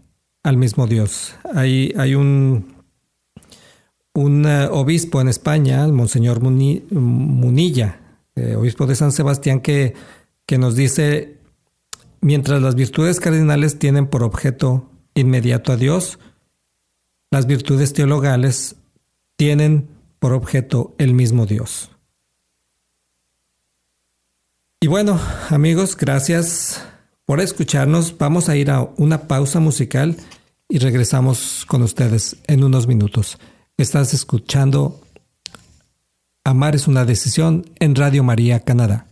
al 0.43 0.57
mismo 0.57 0.87
Dios. 0.87 1.35
Hay, 1.53 1.93
hay 1.99 2.15
un, 2.15 2.76
un 4.17 4.47
eh, 4.47 4.67
obispo 4.71 5.21
en 5.21 5.29
España, 5.29 5.85
el 5.85 5.93
Monseñor 5.93 6.41
Munilla, 6.41 8.01
eh, 8.35 8.57
obispo 8.57 8.87
de 8.87 8.97
San 8.97 9.13
Sebastián, 9.13 9.61
que, 9.61 9.95
que 10.47 10.59
nos 10.59 10.75
dice, 10.75 11.39
mientras 12.21 12.63
las 12.63 12.75
virtudes 12.75 13.21
cardinales 13.21 13.79
tienen 13.79 14.07
por 14.07 14.23
objeto 14.23 14.91
inmediato 15.15 15.73
a 15.73 15.77
Dios, 15.77 16.19
las 17.31 17.47
virtudes 17.47 17.93
teologales 17.93 18.77
tienen 19.37 19.89
por 20.19 20.33
objeto 20.33 20.95
el 20.99 21.13
mismo 21.13 21.47
Dios. 21.47 21.91
Y 24.81 24.89
bueno, 24.89 25.21
amigos, 25.51 25.97
gracias 25.97 26.83
por 27.25 27.41
escucharnos. 27.41 28.17
Vamos 28.17 28.49
a 28.49 28.57
ir 28.57 28.71
a 28.71 28.83
una 28.97 29.27
pausa 29.29 29.61
musical 29.61 30.17
y 30.69 30.79
regresamos 30.79 31.65
con 31.67 31.83
ustedes 31.83 32.37
en 32.47 32.65
unos 32.65 32.87
minutos. 32.87 33.39
Estás 33.79 34.15
escuchando 34.15 35.03
Amar 36.45 36.75
es 36.75 36.89
una 36.89 37.05
decisión 37.05 37.67
en 37.79 37.95
Radio 37.95 38.25
María 38.25 38.61
Canadá. 38.61 39.07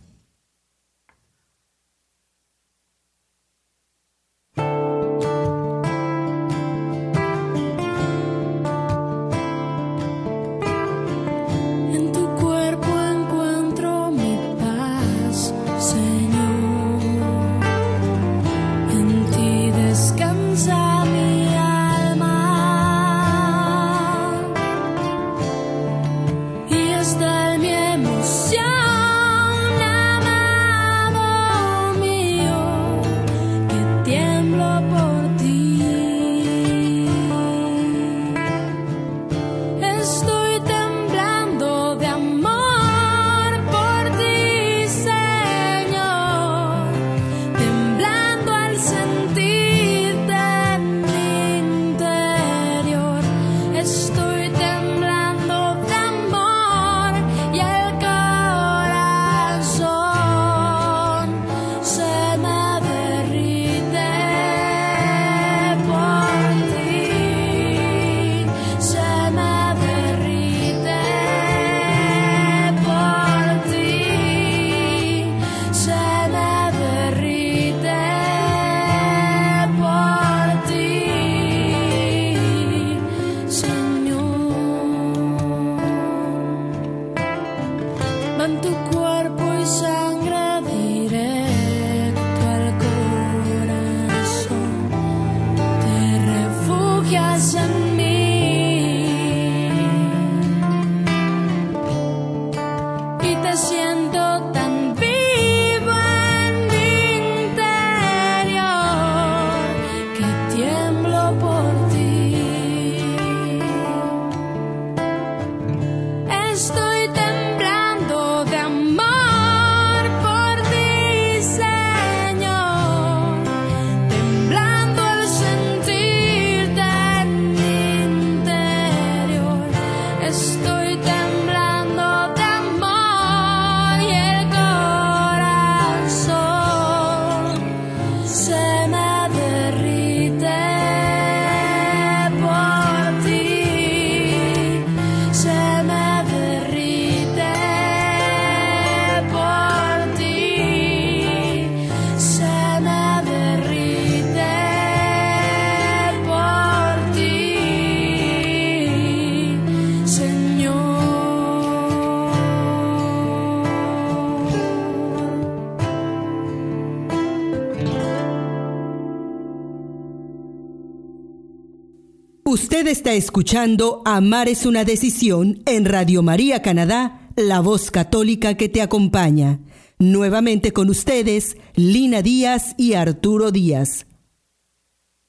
Escuchando 173.15 174.01
Amar 174.05 174.49
es 174.49 174.65
una 174.65 174.83
decisión 174.83 175.61
en 175.65 175.85
Radio 175.85 176.21
María 176.21 176.61
Canadá, 176.61 177.29
la 177.35 177.61
voz 177.61 177.89
católica 177.89 178.55
que 178.55 178.69
te 178.69 178.81
acompaña. 178.81 179.59
Nuevamente 179.97 180.73
con 180.73 180.89
ustedes, 180.89 181.55
Lina 181.75 182.21
Díaz 182.21 182.75
y 182.77 182.93
Arturo 182.93 183.51
Díaz. 183.51 184.05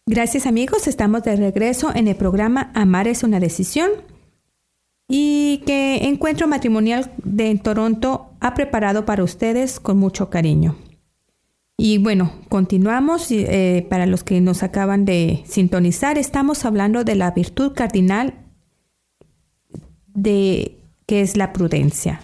Gracias 0.06 0.46
amigos, 0.46 0.88
estamos 0.88 1.22
de 1.22 1.36
regreso 1.36 1.92
en 1.94 2.08
el 2.08 2.16
programa 2.16 2.72
Amar 2.74 3.08
es 3.08 3.22
una 3.22 3.40
decisión 3.40 3.90
y 5.08 5.62
que 5.66 6.08
Encuentro 6.08 6.48
Matrimonial 6.48 7.12
de 7.22 7.54
Toronto 7.56 8.30
ha 8.40 8.54
preparado 8.54 9.04
para 9.04 9.22
ustedes 9.22 9.78
con 9.78 9.98
mucho 9.98 10.28
cariño. 10.30 10.76
Y 11.76 11.98
bueno, 11.98 12.32
continuamos. 12.48 13.30
Eh, 13.30 13.86
para 13.90 14.06
los 14.06 14.24
que 14.24 14.40
nos 14.40 14.62
acaban 14.62 15.04
de 15.04 15.42
sintonizar, 15.46 16.18
estamos 16.18 16.64
hablando 16.64 17.04
de 17.04 17.14
la 17.14 17.30
virtud 17.32 17.72
cardinal 17.74 18.34
de 20.14 20.78
que 21.06 21.20
es 21.20 21.36
la 21.36 21.52
prudencia. 21.52 22.20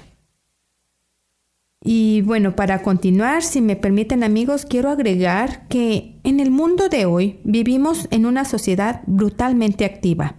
Y 1.84 2.22
bueno, 2.22 2.54
para 2.54 2.82
continuar, 2.82 3.42
si 3.42 3.60
me 3.60 3.76
permiten 3.76 4.22
amigos, 4.22 4.66
quiero 4.66 4.88
agregar 4.88 5.66
que 5.68 6.20
en 6.22 6.38
el 6.38 6.50
mundo 6.50 6.88
de 6.88 7.06
hoy 7.06 7.40
vivimos 7.44 8.06
en 8.10 8.24
una 8.24 8.44
sociedad 8.44 9.02
brutalmente 9.06 9.84
activa. 9.84 10.36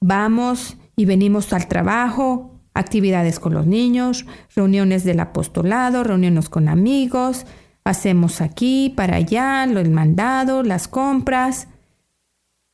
Vamos 0.00 0.76
y 0.94 1.04
venimos 1.04 1.52
al 1.52 1.66
trabajo, 1.66 2.60
actividades 2.74 3.40
con 3.40 3.54
los 3.54 3.66
niños, 3.66 4.24
reuniones 4.54 5.02
del 5.02 5.18
apostolado, 5.18 6.04
reuniones 6.04 6.48
con 6.48 6.68
amigos, 6.68 7.44
hacemos 7.86 8.40
aquí, 8.40 8.92
para 8.96 9.16
allá, 9.16 9.62
el 9.62 9.90
mandado, 9.90 10.64
las 10.64 10.88
compras. 10.88 11.68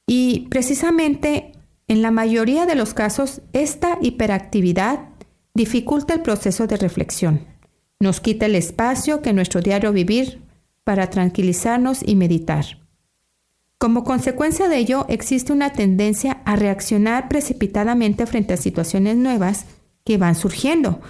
Y 0.06 0.48
precisamente 0.48 1.52
en 1.86 2.00
la 2.00 2.10
mayoría 2.10 2.64
de 2.64 2.74
los 2.74 2.94
casos, 2.94 3.42
esta 3.52 3.98
hiperactividad 4.00 5.00
dificulta 5.52 6.14
el 6.14 6.22
proceso 6.22 6.66
de 6.66 6.78
reflexión. 6.78 7.44
Nos 8.00 8.20
quita 8.20 8.46
el 8.46 8.54
espacio 8.54 9.20
que 9.20 9.34
nuestro 9.34 9.60
diario 9.60 9.92
vivir 9.92 10.40
para 10.82 11.10
tranquilizarnos 11.10 12.00
y 12.04 12.16
meditar. 12.16 12.64
Como 13.76 14.04
consecuencia 14.04 14.68
de 14.68 14.78
ello, 14.78 15.04
existe 15.08 15.52
una 15.52 15.74
tendencia 15.74 16.40
a 16.46 16.56
reaccionar 16.56 17.28
precipitadamente 17.28 18.24
frente 18.24 18.54
a 18.54 18.56
situaciones 18.56 19.16
nuevas 19.16 19.66
que 20.04 20.16
van 20.16 20.36
surgiendo 20.36 21.00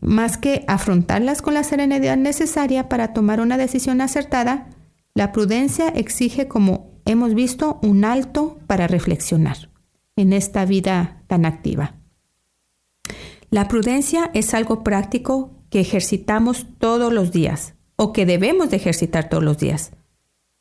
más 0.00 0.38
que 0.38 0.64
afrontarlas 0.66 1.42
con 1.42 1.54
la 1.54 1.64
serenidad 1.64 2.16
necesaria 2.16 2.88
para 2.88 3.12
tomar 3.12 3.40
una 3.40 3.58
decisión 3.58 4.00
acertada, 4.00 4.68
la 5.14 5.32
prudencia 5.32 5.88
exige, 5.88 6.48
como 6.48 6.90
hemos 7.04 7.34
visto, 7.34 7.78
un 7.82 8.04
alto 8.04 8.58
para 8.66 8.86
reflexionar 8.86 9.70
en 10.16 10.32
esta 10.32 10.64
vida 10.64 11.22
tan 11.26 11.44
activa. 11.44 11.96
La 13.50 13.68
prudencia 13.68 14.30
es 14.32 14.54
algo 14.54 14.84
práctico 14.84 15.50
que 15.70 15.80
ejercitamos 15.80 16.66
todos 16.78 17.12
los 17.12 17.32
días 17.32 17.74
o 17.96 18.12
que 18.12 18.26
debemos 18.26 18.70
de 18.70 18.76
ejercitar 18.76 19.28
todos 19.28 19.42
los 19.42 19.58
días. 19.58 19.92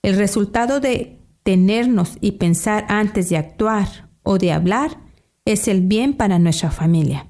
El 0.02 0.18
resultado 0.18 0.80
de 0.80 1.20
tenernos 1.44 2.18
y 2.20 2.34
pensar 2.34 2.86
antes 2.90 3.30
de 3.30 3.38
actuar 3.38 4.10
o 4.24 4.38
de 4.38 4.52
hablar 4.52 4.98
es 5.46 5.68
el 5.68 5.82
bien 5.82 6.14
para 6.14 6.40
nuestra 6.40 6.72
familia. 6.72 7.29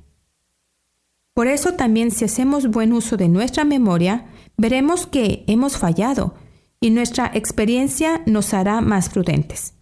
Por 1.39 1.47
eso 1.47 1.75
también 1.75 2.11
si 2.11 2.25
hacemos 2.25 2.67
buen 2.67 2.91
uso 2.91 3.15
de 3.15 3.29
nuestra 3.29 3.63
memoria, 3.63 4.25
veremos 4.57 5.07
que 5.07 5.45
hemos 5.47 5.77
fallado 5.77 6.33
y 6.81 6.89
nuestra 6.89 7.31
experiencia 7.33 8.21
nos 8.25 8.53
hará 8.53 8.81
más 8.81 9.07
prudentes. 9.07 9.73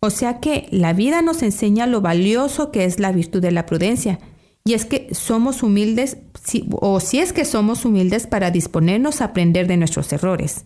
O 0.00 0.10
sea 0.10 0.40
que 0.40 0.66
la 0.72 0.92
vida 0.92 1.22
nos 1.22 1.44
enseña 1.44 1.86
lo 1.86 2.00
valioso 2.00 2.72
que 2.72 2.86
es 2.86 2.98
la 2.98 3.12
virtud 3.12 3.40
de 3.40 3.52
la 3.52 3.66
prudencia. 3.66 4.18
Y 4.64 4.72
es 4.72 4.84
que 4.84 5.14
somos 5.14 5.62
humildes, 5.62 6.16
o 6.72 6.98
si 6.98 7.20
es 7.20 7.32
que 7.32 7.44
somos 7.44 7.84
humildes 7.84 8.26
para 8.26 8.50
disponernos 8.50 9.20
a 9.20 9.26
aprender 9.26 9.68
de 9.68 9.76
nuestros 9.76 10.12
errores. 10.12 10.64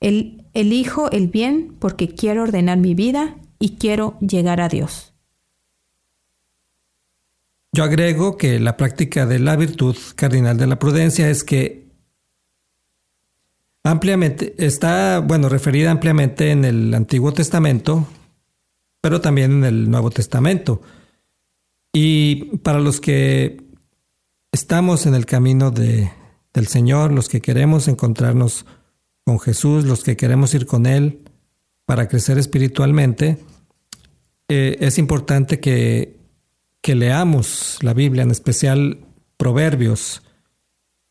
El, 0.00 0.46
elijo 0.54 1.10
el 1.10 1.28
bien 1.28 1.76
porque 1.78 2.08
quiero 2.08 2.44
ordenar 2.44 2.78
mi 2.78 2.94
vida 2.94 3.36
y 3.58 3.76
quiero 3.76 4.16
llegar 4.20 4.62
a 4.62 4.70
Dios. 4.70 5.13
Yo 7.74 7.82
agrego 7.82 8.36
que 8.36 8.60
la 8.60 8.76
práctica 8.76 9.26
de 9.26 9.40
la 9.40 9.56
virtud 9.56 9.96
cardinal 10.14 10.56
de 10.56 10.68
la 10.68 10.78
prudencia 10.78 11.28
es 11.28 11.42
que 11.42 11.88
ampliamente 13.82 14.54
está, 14.64 15.18
bueno, 15.18 15.48
referida 15.48 15.90
ampliamente 15.90 16.52
en 16.52 16.64
el 16.64 16.94
Antiguo 16.94 17.32
Testamento, 17.32 18.06
pero 19.00 19.20
también 19.20 19.50
en 19.50 19.64
el 19.64 19.90
Nuevo 19.90 20.12
Testamento. 20.12 20.82
Y 21.92 22.58
para 22.58 22.78
los 22.78 23.00
que 23.00 23.64
estamos 24.52 25.06
en 25.06 25.16
el 25.16 25.26
camino 25.26 25.72
de, 25.72 26.12
del 26.52 26.68
Señor, 26.68 27.10
los 27.10 27.28
que 27.28 27.40
queremos 27.40 27.88
encontrarnos 27.88 28.66
con 29.24 29.40
Jesús, 29.40 29.84
los 29.84 30.04
que 30.04 30.16
queremos 30.16 30.54
ir 30.54 30.66
con 30.66 30.86
Él 30.86 31.24
para 31.86 32.06
crecer 32.06 32.38
espiritualmente, 32.38 33.44
eh, 34.48 34.76
es 34.78 34.96
importante 34.96 35.58
que 35.58 36.22
que 36.84 36.94
leamos 36.94 37.78
la 37.80 37.94
Biblia, 37.94 38.24
en 38.24 38.30
especial 38.30 38.98
Proverbios. 39.38 40.22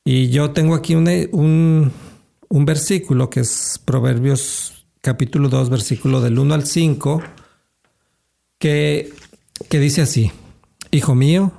Y 0.06 0.30
yo 0.30 0.52
tengo 0.52 0.76
aquí 0.76 0.94
un, 0.94 1.92
un, 2.48 2.66
versículo 2.66 3.32
que 3.32 3.40
es 3.40 3.82
Proverbios 3.84 4.86
capítulo 5.02 5.50
2, 5.50 5.72
versículo 5.72 6.22
del 6.22 6.38
1 6.38 6.54
al 6.54 6.68
5, 6.68 7.24
que, 8.60 9.14
que 9.68 9.80
dice 9.80 10.04
así, 10.04 10.32
Hijo 10.92 11.16
mío, 11.16 11.52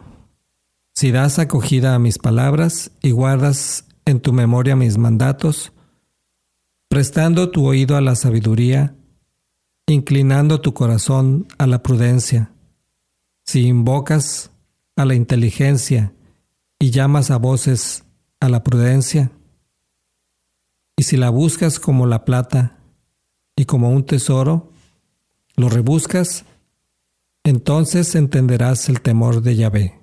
si 0.95 1.11
das 1.11 1.41
acogida 1.41 1.97
a 1.97 1.99
mis 1.99 2.19
palabras 2.19 2.93
y 3.03 3.11
guardas 3.11 3.85
en 4.05 4.21
tu 4.21 4.33
memoria 4.33 4.77
mis 4.77 4.97
mandatos, 4.97 5.73
prestando 6.87 7.51
tu 7.51 7.67
oído 7.67 7.97
a 7.97 8.01
la 8.01 8.15
sabiduría, 8.15 8.95
inclinando 9.89 10.61
tu 10.61 10.73
corazón 10.73 11.49
a 11.59 11.67
la 11.67 11.83
prudencia, 11.83 12.54
si 13.45 13.67
invocas 13.67 14.51
a 14.97 15.05
la 15.05 15.15
inteligencia 15.15 16.13
y 16.79 16.91
llamas 16.91 17.31
a 17.31 17.37
voces 17.37 18.05
a 18.41 18.49
la 18.49 18.63
prudencia, 18.63 19.31
y 20.97 21.05
si 21.05 21.17
la 21.17 21.31
buscas 21.31 21.81
como 21.81 22.07
la 22.07 22.25
plata 22.25 22.79
y 23.57 23.65
como 23.65 23.91
un 23.91 24.05
tesoro, 24.05 24.71
lo 25.57 25.69
rebuscas, 25.69 26.45
entonces 27.45 28.15
entenderás 28.15 28.89
el 28.89 29.01
temor 29.01 29.43
de 29.43 29.57
Yahvé, 29.57 30.01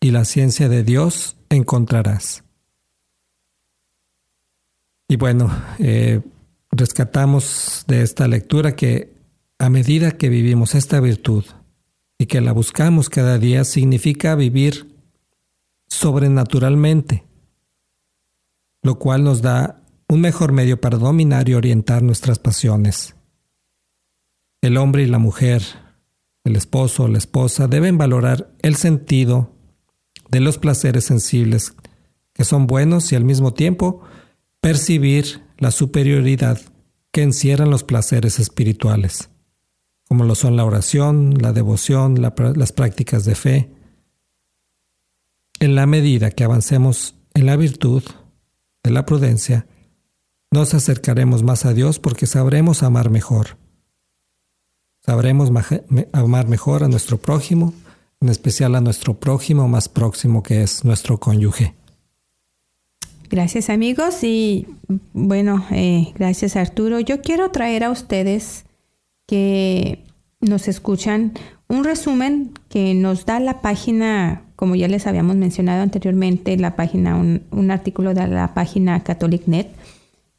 y 0.00 0.10
la 0.10 0.24
ciencia 0.24 0.68
de 0.68 0.84
Dios 0.84 1.36
encontrarás. 1.48 2.44
Y 5.08 5.16
bueno, 5.16 5.50
eh, 5.78 6.20
rescatamos 6.70 7.84
de 7.88 8.02
esta 8.02 8.28
lectura 8.28 8.76
que 8.76 9.16
a 9.58 9.70
medida 9.70 10.12
que 10.12 10.28
vivimos 10.28 10.74
esta 10.74 11.00
virtud, 11.00 11.44
y 12.18 12.26
que 12.26 12.40
la 12.40 12.52
buscamos 12.52 13.08
cada 13.08 13.38
día 13.38 13.64
significa 13.64 14.34
vivir 14.34 14.96
sobrenaturalmente, 15.86 17.24
lo 18.82 18.98
cual 18.98 19.22
nos 19.22 19.40
da 19.40 19.84
un 20.08 20.20
mejor 20.20 20.52
medio 20.52 20.80
para 20.80 20.98
dominar 20.98 21.48
y 21.48 21.54
orientar 21.54 22.02
nuestras 22.02 22.38
pasiones. 22.40 23.14
El 24.60 24.76
hombre 24.76 25.04
y 25.04 25.06
la 25.06 25.18
mujer, 25.18 25.62
el 26.42 26.56
esposo 26.56 27.04
o 27.04 27.08
la 27.08 27.18
esposa 27.18 27.68
deben 27.68 27.96
valorar 27.96 28.52
el 28.62 28.74
sentido 28.74 29.54
de 30.30 30.40
los 30.40 30.58
placeres 30.58 31.04
sensibles 31.04 31.74
que 32.32 32.44
son 32.44 32.66
buenos 32.66 33.12
y 33.12 33.16
al 33.16 33.24
mismo 33.24 33.54
tiempo 33.54 34.02
percibir 34.60 35.44
la 35.58 35.70
superioridad 35.70 36.60
que 37.12 37.22
encierran 37.22 37.70
los 37.70 37.84
placeres 37.84 38.38
espirituales 38.38 39.30
como 40.08 40.24
lo 40.24 40.34
son 40.34 40.56
la 40.56 40.64
oración, 40.64 41.34
la 41.38 41.52
devoción, 41.52 42.20
las 42.20 42.72
prácticas 42.72 43.26
de 43.26 43.34
fe. 43.34 43.70
En 45.60 45.74
la 45.74 45.86
medida 45.86 46.30
que 46.30 46.44
avancemos 46.44 47.14
en 47.34 47.46
la 47.46 47.56
virtud 47.56 48.02
de 48.82 48.90
la 48.90 49.04
prudencia, 49.04 49.66
nos 50.50 50.72
acercaremos 50.72 51.42
más 51.42 51.66
a 51.66 51.74
Dios 51.74 51.98
porque 51.98 52.26
sabremos 52.26 52.82
amar 52.82 53.10
mejor. 53.10 53.58
Sabremos 55.04 55.50
amar 56.12 56.48
mejor 56.48 56.84
a 56.84 56.88
nuestro 56.88 57.18
prójimo, 57.18 57.74
en 58.20 58.30
especial 58.30 58.74
a 58.74 58.80
nuestro 58.80 59.14
prójimo 59.14 59.68
más 59.68 59.88
próximo 59.88 60.42
que 60.42 60.62
es 60.62 60.84
nuestro 60.84 61.18
cónyuge. 61.18 61.74
Gracias 63.30 63.68
amigos 63.68 64.24
y 64.24 64.66
bueno, 65.12 65.66
eh, 65.70 66.12
gracias 66.14 66.56
Arturo. 66.56 66.98
Yo 66.98 67.20
quiero 67.20 67.50
traer 67.50 67.84
a 67.84 67.90
ustedes 67.90 68.64
que 69.28 70.06
nos 70.40 70.68
escuchan 70.68 71.34
un 71.68 71.84
resumen 71.84 72.54
que 72.70 72.94
nos 72.94 73.26
da 73.26 73.38
la 73.40 73.60
página, 73.60 74.46
como 74.56 74.74
ya 74.74 74.88
les 74.88 75.06
habíamos 75.06 75.36
mencionado 75.36 75.82
anteriormente, 75.82 76.56
la 76.56 76.76
página, 76.76 77.14
un, 77.14 77.70
artículo 77.70 78.14
de 78.14 78.26
la 78.26 78.54
página 78.54 79.04
CatholicNet 79.04 79.68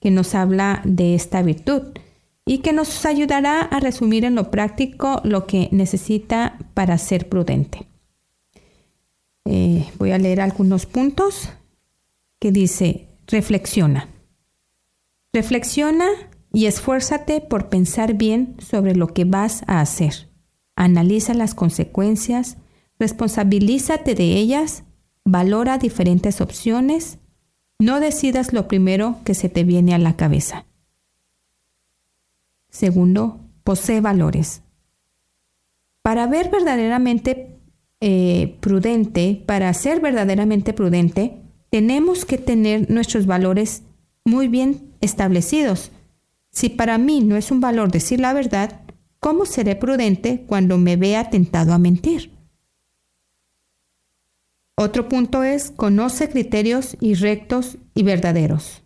que 0.02 0.10
nos 0.10 0.34
habla 0.34 0.82
de 0.84 1.15
esta 1.15 1.41
virtud. 1.43 1.84
y 2.45 2.60
que 2.60 2.73
nos 2.73 3.06
ayudará 3.06 3.62
a 3.62 3.80
resumir 3.80 4.25
en 4.25 4.34
lo 4.34 4.49
práctico 4.49 5.21
lo 5.23 5.45
que 5.45 5.69
necesita 5.71 6.58
para 6.73 6.97
ser 6.97 7.30
prudente. 7.30 7.86
Eh, 9.45 9.86
voy 9.99 10.10
a 10.13 10.17
leer 10.17 10.41
algunos 10.41 10.88
puntos 10.88 11.52
que 12.39 12.52
dice, 12.52 13.06
reflexiona. 13.28 14.08
Reflexiona 15.32 16.08
y 16.51 16.65
esfuérzate 16.65 17.41
por 17.41 17.69
pensar 17.69 18.15
bien 18.15 18.55
sobre 18.59 18.95
lo 18.95 19.07
que 19.07 19.25
vas 19.25 19.63
a 19.67 19.81
hacer. 19.81 20.29
Analiza 20.75 21.33
las 21.33 21.53
consecuencias, 21.53 22.57
responsabilízate 22.97 24.15
de 24.15 24.35
ellas, 24.38 24.83
valora 25.25 25.77
diferentes 25.77 26.41
opciones, 26.41 27.19
no 27.79 27.99
decidas 27.99 28.51
lo 28.53 28.67
primero 28.67 29.17
que 29.23 29.33
se 29.33 29.49
te 29.49 29.63
viene 29.63 29.93
a 29.93 29.99
la 29.99 30.15
cabeza. 30.15 30.65
Segundo, 32.69 33.39
posee 33.63 34.01
valores. 34.01 34.63
Para 36.01 36.27
ver 36.27 36.49
verdaderamente 36.49 37.59
eh, 38.01 38.57
prudente, 38.62 39.43
para 39.45 39.73
ser 39.73 40.01
verdaderamente 40.01 40.73
prudente, 40.73 41.41
tenemos 41.69 42.25
que 42.25 42.38
tener 42.38 42.89
nuestros 42.89 43.25
valores 43.25 43.83
muy 44.25 44.47
bien 44.47 44.93
establecidos. 45.01 45.91
Si 46.60 46.67
para 46.67 46.98
mí 46.98 47.22
no 47.22 47.38
es 47.38 47.52
un 47.52 47.62
valor 47.62 47.89
decir 47.89 48.19
la 48.19 48.34
verdad, 48.34 48.82
¿cómo 49.22 49.45
seré 49.45 49.78
prudente 49.78 50.43
cuando 50.45 50.78
me 50.78 50.98
vea 50.98 51.30
tentado 51.30 51.72
a 51.72 51.78
mentir? 51.78 52.34
Otro 54.76 55.08
punto 55.08 55.45
es, 55.45 55.72
conoce 55.72 56.30
criterios 56.30 56.98
y 57.00 57.13
rectos 57.13 57.78
y 57.95 58.04
verdaderos. 58.04 58.84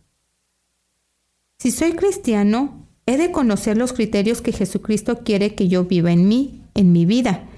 Si 1.57 1.71
soy 1.71 1.93
cristiano, 1.93 2.85
He 3.07 3.17
de 3.17 3.31
conocer 3.31 3.75
los 3.75 3.91
criterios 3.91 4.43
que 4.43 4.51
Jesucristo 4.51 5.23
quiere 5.23 5.55
que 5.55 5.67
yo 5.67 5.85
viva 5.85 6.11
en 6.11 6.27
mí, 6.27 6.61
en 6.75 6.91
mi 6.91 7.07
vida, 7.07 7.49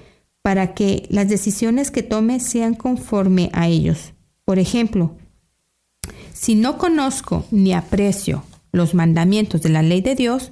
para 0.42 0.74
que 0.74 1.08
las 1.10 1.28
decisiones 1.28 1.92
que 1.92 2.04
tome 2.04 2.40
sean 2.40 2.74
conforme 2.74 3.50
a 3.52 3.68
ellos. 3.68 4.14
Por 4.46 4.60
ejemplo, 4.60 5.18
si 6.34 6.56
no 6.56 6.78
conozco 6.78 7.46
ni 7.52 7.74
aprecio 7.74 8.44
los 8.76 8.94
mandamientos 8.94 9.62
de 9.62 9.70
la 9.70 9.82
ley 9.82 10.02
de 10.02 10.16
Dios, 10.16 10.52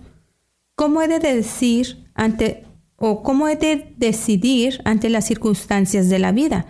¿cómo 0.75 1.01
he 1.01 1.07
de 1.07 1.19
decir 1.19 2.09
ante 2.15 2.65
o 2.95 3.21
cómo 3.21 3.47
he 3.47 3.55
de 3.55 3.93
decidir 3.97 4.81
ante 4.85 5.09
las 5.09 5.25
circunstancias 5.25 6.09
de 6.09 6.19
la 6.19 6.31
vida? 6.31 6.65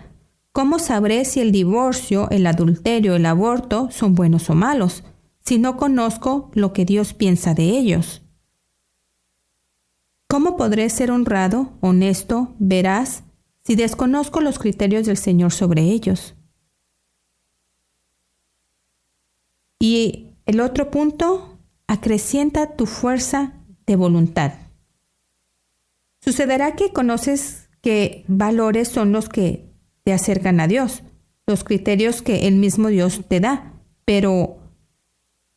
¿Cómo 0.52 0.78
sabré 0.78 1.24
si 1.24 1.40
el 1.40 1.52
divorcio, 1.52 2.28
el 2.30 2.46
adulterio, 2.46 3.16
el 3.16 3.26
aborto 3.26 3.88
son 3.90 4.14
buenos 4.14 4.50
o 4.50 4.54
malos? 4.54 5.04
si 5.44 5.58
no 5.58 5.76
conozco 5.76 6.50
lo 6.54 6.72
que 6.72 6.84
Dios 6.84 7.12
piensa 7.12 7.54
de 7.54 7.64
ellos? 7.64 8.22
¿Cómo 10.26 10.56
podré 10.56 10.88
ser 10.90 11.10
honrado, 11.10 11.72
honesto, 11.80 12.54
veraz, 12.58 13.24
si 13.62 13.76
desconozco 13.76 14.40
los 14.40 14.58
criterios 14.58 15.06
del 15.06 15.16
Señor 15.16 15.52
sobre 15.52 15.82
ellos? 15.82 16.34
Y 19.78 20.23
el 20.46 20.60
otro 20.60 20.90
punto, 20.90 21.58
acrecienta 21.86 22.76
tu 22.76 22.86
fuerza 22.86 23.54
de 23.86 23.96
voluntad. 23.96 24.52
Sucederá 26.20 26.74
que 26.74 26.92
conoces 26.92 27.68
que 27.80 28.24
valores 28.28 28.88
son 28.88 29.12
los 29.12 29.28
que 29.28 29.70
te 30.04 30.12
acercan 30.12 30.60
a 30.60 30.68
Dios, 30.68 31.02
los 31.46 31.64
criterios 31.64 32.22
que 32.22 32.48
el 32.48 32.56
mismo 32.56 32.88
Dios 32.88 33.20
te 33.28 33.40
da, 33.40 33.74
pero 34.04 34.58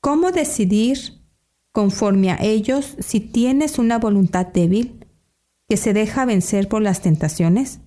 ¿Cómo 0.08 0.32
decidir 0.32 1.22
conforme 1.74 2.32
a 2.32 2.38
ellos 2.42 2.96
si 3.00 3.20
tienes 3.20 3.78
una 3.78 4.00
voluntad 4.00 4.48
débil 4.48 5.06
que 5.68 5.76
se 5.76 5.92
deja 5.92 6.24
vencer 6.24 6.70
por 6.70 6.82
las 6.82 7.02
tentaciones? 7.02 7.80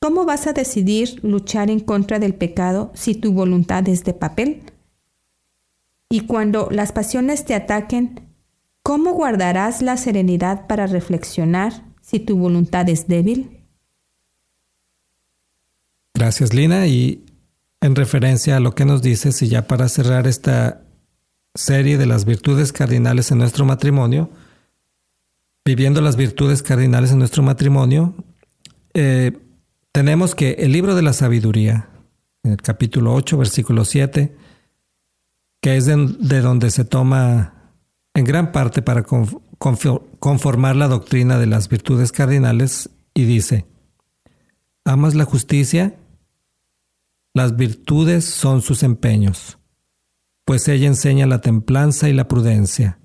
¿Cómo 0.00 0.24
vas 0.24 0.46
a 0.46 0.52
decidir 0.52 1.18
luchar 1.24 1.68
en 1.68 1.80
contra 1.80 2.18
del 2.18 2.34
pecado 2.34 2.92
si 2.94 3.14
tu 3.16 3.32
voluntad 3.32 3.88
es 3.88 4.04
de 4.04 4.14
papel? 4.14 4.71
Y 6.12 6.26
cuando 6.26 6.68
las 6.70 6.92
pasiones 6.92 7.46
te 7.46 7.54
ataquen, 7.54 8.20
¿cómo 8.82 9.14
guardarás 9.14 9.80
la 9.80 9.96
serenidad 9.96 10.66
para 10.66 10.86
reflexionar 10.86 11.86
si 12.02 12.20
tu 12.20 12.36
voluntad 12.36 12.86
es 12.90 13.08
débil? 13.08 13.62
Gracias, 16.12 16.52
Lina. 16.52 16.86
Y 16.86 17.24
en 17.80 17.96
referencia 17.96 18.58
a 18.58 18.60
lo 18.60 18.74
que 18.74 18.84
nos 18.84 19.00
dices, 19.00 19.40
y 19.40 19.48
ya 19.48 19.66
para 19.66 19.88
cerrar 19.88 20.26
esta 20.26 20.82
serie 21.54 21.96
de 21.96 22.04
las 22.04 22.26
virtudes 22.26 22.74
cardinales 22.74 23.30
en 23.30 23.38
nuestro 23.38 23.64
matrimonio, 23.64 24.28
viviendo 25.64 26.02
las 26.02 26.16
virtudes 26.16 26.62
cardinales 26.62 27.12
en 27.12 27.20
nuestro 27.20 27.42
matrimonio, 27.42 28.14
eh, 28.92 29.32
tenemos 29.92 30.34
que 30.34 30.56
el 30.58 30.72
libro 30.72 30.94
de 30.94 31.00
la 31.00 31.14
sabiduría, 31.14 31.88
en 32.42 32.50
el 32.52 32.58
capítulo 32.58 33.14
8, 33.14 33.38
versículo 33.38 33.86
7, 33.86 34.36
que 35.62 35.78
es 35.78 35.86
de, 35.86 36.40
donde 36.42 36.70
se 36.70 36.84
toma 36.84 37.72
en 38.12 38.24
gran 38.26 38.52
parte 38.52 38.82
para 38.82 39.02
conformar 39.02 40.76
la 40.76 40.88
doctrina 40.88 41.38
de 41.38 41.46
las 41.46 41.70
virtudes 41.70 42.12
cardinales, 42.12 42.90
y 43.14 43.24
dice, 43.24 43.66
¿amas 44.84 45.14
la 45.14 45.24
justicia? 45.24 45.96
Las 47.32 47.56
virtudes 47.56 48.26
son 48.26 48.60
sus 48.60 48.82
empeños 48.82 49.58
pues 50.44 50.68
ella 50.68 50.86
enseña 50.86 51.26
la 51.26 51.40
templanza 51.40 52.08
y 52.08 52.12
la 52.12 52.28
prudencia, 52.28 52.98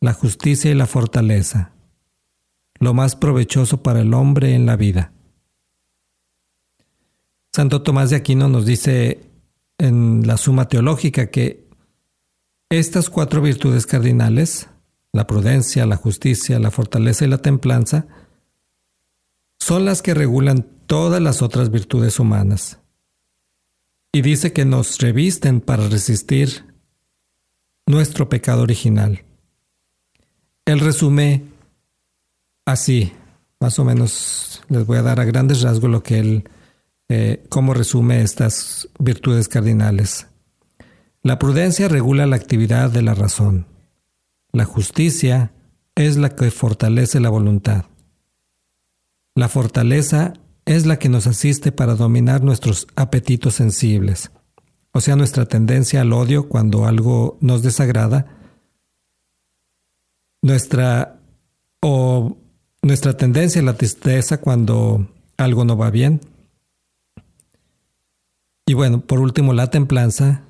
la 0.00 0.12
justicia 0.12 0.70
y 0.70 0.74
la 0.74 0.86
fortaleza, 0.86 1.72
lo 2.78 2.94
más 2.94 3.16
provechoso 3.16 3.82
para 3.82 4.00
el 4.00 4.14
hombre 4.14 4.54
en 4.54 4.66
la 4.66 4.76
vida. 4.76 5.12
Santo 7.52 7.82
Tomás 7.82 8.10
de 8.10 8.16
Aquino 8.16 8.48
nos 8.48 8.66
dice 8.66 9.30
en 9.78 10.26
la 10.26 10.36
Suma 10.36 10.68
Teológica 10.68 11.30
que 11.30 11.65
estas 12.70 13.10
cuatro 13.10 13.40
virtudes 13.40 13.86
cardinales, 13.86 14.68
la 15.12 15.26
prudencia, 15.26 15.86
la 15.86 15.96
justicia, 15.96 16.58
la 16.58 16.70
fortaleza 16.70 17.24
y 17.24 17.28
la 17.28 17.38
templanza, 17.38 18.06
son 19.58 19.84
las 19.84 20.02
que 20.02 20.14
regulan 20.14 20.66
todas 20.86 21.20
las 21.20 21.42
otras 21.42 21.70
virtudes 21.70 22.18
humanas. 22.18 22.78
Y 24.12 24.22
dice 24.22 24.52
que 24.52 24.64
nos 24.64 24.98
revisten 24.98 25.60
para 25.60 25.88
resistir 25.88 26.64
nuestro 27.86 28.28
pecado 28.28 28.62
original. 28.62 29.24
Él 30.64 30.80
resume 30.80 31.44
así, 32.64 33.12
más 33.60 33.78
o 33.78 33.84
menos 33.84 34.62
les 34.68 34.84
voy 34.86 34.98
a 34.98 35.02
dar 35.02 35.20
a 35.20 35.24
grandes 35.24 35.62
rasgos 35.62 35.90
lo 35.90 36.02
que 36.02 36.18
él, 36.18 36.48
eh, 37.08 37.44
cómo 37.48 37.74
resume 37.74 38.22
estas 38.22 38.88
virtudes 38.98 39.48
cardinales. 39.48 40.26
La 41.26 41.38
prudencia 41.38 41.88
regula 41.88 42.26
la 42.26 42.36
actividad 42.36 42.90
de 42.90 43.02
la 43.02 43.14
razón. 43.14 43.66
La 44.52 44.64
justicia 44.64 45.52
es 45.94 46.16
la 46.16 46.34
que 46.34 46.50
fortalece 46.50 47.20
la 47.20 47.30
voluntad. 47.30 47.86
La 49.34 49.48
fortaleza 49.48 50.34
es 50.64 50.86
la 50.86 50.98
que 50.98 51.08
nos 51.08 51.26
asiste 51.26 51.72
para 51.72 51.94
dominar 51.94 52.42
nuestros 52.42 52.86
apetitos 52.96 53.54
sensibles 53.54 54.30
o 54.96 55.00
sea, 55.02 55.14
nuestra 55.14 55.44
tendencia 55.44 56.00
al 56.00 56.14
odio 56.14 56.48
cuando 56.48 56.86
algo 56.86 57.36
nos 57.42 57.62
desagrada, 57.62 58.34
nuestra 60.40 61.20
o 61.82 62.38
nuestra 62.80 63.14
tendencia 63.14 63.60
a 63.60 63.64
la 63.64 63.76
tristeza 63.76 64.40
cuando 64.40 65.06
algo 65.36 65.66
no 65.66 65.76
va 65.76 65.90
bien. 65.90 66.22
Y 68.64 68.72
bueno, 68.72 69.02
por 69.02 69.20
último, 69.20 69.52
la 69.52 69.68
templanza, 69.68 70.44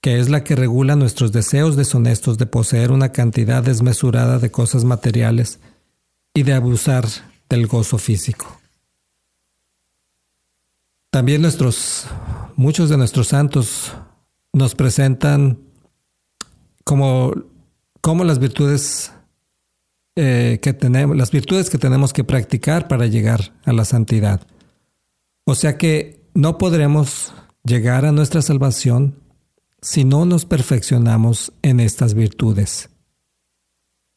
que 0.00 0.18
es 0.20 0.28
la 0.28 0.44
que 0.44 0.56
regula 0.56 0.96
nuestros 0.96 1.32
deseos 1.32 1.76
deshonestos 1.76 2.38
de 2.38 2.46
poseer 2.46 2.92
una 2.92 3.12
cantidad 3.12 3.62
desmesurada 3.62 4.38
de 4.38 4.50
cosas 4.50 4.84
materiales 4.84 5.60
y 6.34 6.44
de 6.44 6.52
abusar 6.52 7.06
del 7.48 7.66
gozo 7.66 7.98
físico. 7.98 8.60
También 11.10 11.42
nuestros 11.42 12.06
muchos 12.54 12.90
de 12.90 12.96
nuestros 12.96 13.28
santos 13.28 13.92
nos 14.52 14.74
presentan 14.74 15.58
como, 16.84 17.32
como 18.00 18.24
las 18.24 18.38
virtudes 18.38 19.12
eh, 20.16 20.58
que 20.60 20.72
tenemos, 20.72 21.16
las 21.16 21.30
virtudes 21.30 21.70
que 21.70 21.78
tenemos 21.78 22.12
que 22.12 22.24
practicar 22.24 22.88
para 22.88 23.06
llegar 23.06 23.54
a 23.64 23.72
la 23.72 23.84
santidad. 23.84 24.46
O 25.44 25.54
sea 25.54 25.78
que 25.78 26.20
no 26.34 26.58
podremos 26.58 27.32
llegar 27.64 28.04
a 28.04 28.12
nuestra 28.12 28.42
salvación 28.42 29.16
si 29.80 30.04
no 30.04 30.24
nos 30.24 30.44
perfeccionamos 30.44 31.52
en 31.62 31.80
estas 31.80 32.14
virtudes. 32.14 32.90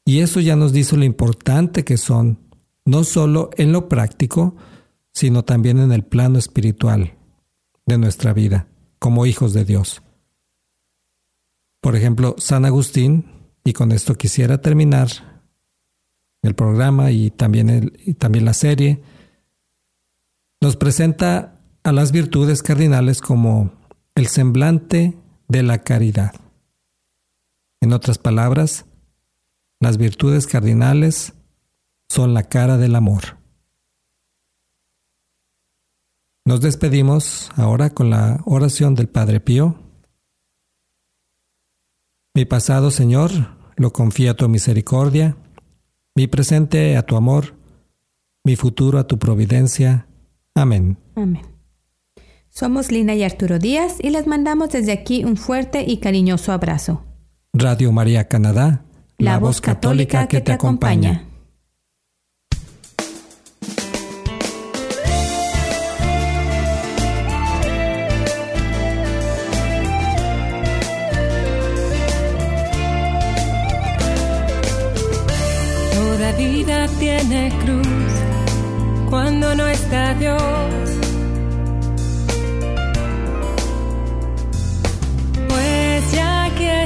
Y 0.05 0.20
eso 0.20 0.39
ya 0.39 0.55
nos 0.55 0.74
dice 0.74 0.97
lo 0.97 1.05
importante 1.05 1.86
que 1.86 1.97
son, 1.97 2.39
no 2.86 3.03
solo 3.03 3.51
en 3.57 3.72
lo 3.72 3.88
práctico, 3.88 4.55
sino 5.14 5.43
también 5.43 5.80
en 5.80 5.91
el 5.91 6.03
plano 6.03 6.39
espiritual 6.39 7.14
de 7.86 7.97
nuestra 7.97 8.34
vida 8.34 8.68
como 8.99 9.26
hijos 9.26 9.53
de 9.53 9.66
Dios. 9.66 10.01
Por 11.82 11.95
ejemplo, 11.95 12.36
San 12.38 12.66
Agustín, 12.66 13.26
y 13.64 13.74
con 13.74 13.91
esto 13.91 14.16
quisiera 14.16 14.62
terminar 14.62 15.09
el 16.41 16.55
programa 16.55 17.12
y 17.12 17.32
también, 17.32 17.70
el, 17.70 17.99
y 18.05 18.14
también 18.14 18.45
la 18.45 18.53
serie, 18.53 19.01
nos 20.62 20.76
presenta 20.78 21.59
a 21.84 21.91
las 21.91 22.12
virtudes 22.12 22.62
cardinales 22.62 23.22
como 23.22 23.72
el 24.16 24.28
semblante 24.28 25.18
de 25.51 25.63
la 25.63 25.79
caridad. 25.79 26.33
En 27.81 27.91
otras 27.91 28.17
palabras, 28.17 28.85
las 29.81 29.97
virtudes 29.97 30.47
cardinales 30.47 31.33
son 32.07 32.33
la 32.33 32.43
cara 32.43 32.77
del 32.77 32.95
amor. 32.95 33.37
Nos 36.45 36.61
despedimos 36.61 37.51
ahora 37.55 37.89
con 37.89 38.09
la 38.09 38.39
oración 38.45 38.95
del 38.95 39.09
Padre 39.09 39.41
Pío. 39.41 39.75
Mi 42.33 42.45
pasado, 42.45 42.89
Señor, 42.89 43.31
lo 43.75 43.91
confío 43.91 44.31
a 44.31 44.35
tu 44.35 44.47
misericordia, 44.47 45.35
mi 46.15 46.27
presente 46.27 46.95
a 46.95 47.05
tu 47.05 47.17
amor, 47.17 47.55
mi 48.45 48.55
futuro 48.55 48.99
a 48.99 49.05
tu 49.05 49.19
providencia. 49.19 50.07
Amén. 50.55 50.97
Amén. 51.15 51.50
Somos 52.53 52.91
Lina 52.91 53.15
y 53.15 53.23
Arturo 53.23 53.59
Díaz 53.59 53.95
y 54.01 54.09
les 54.09 54.27
mandamos 54.27 54.71
desde 54.71 54.91
aquí 54.91 55.23
un 55.23 55.37
fuerte 55.37 55.85
y 55.87 55.97
cariñoso 55.97 56.51
abrazo. 56.51 57.01
Radio 57.53 57.93
María 57.93 58.27
Canadá, 58.27 58.83
la, 59.17 59.39
voz 59.39 59.61
católica 59.61 60.27
que 60.27 60.41
te 60.41 60.51
acompaña. 60.51 61.23
Toda 75.93 76.33
vida 76.33 76.87
tiene 76.99 77.53
cruz 77.63 79.07
cuando 79.09 79.55
no 79.55 79.67
está 79.67 80.13
Dios. 80.15 80.90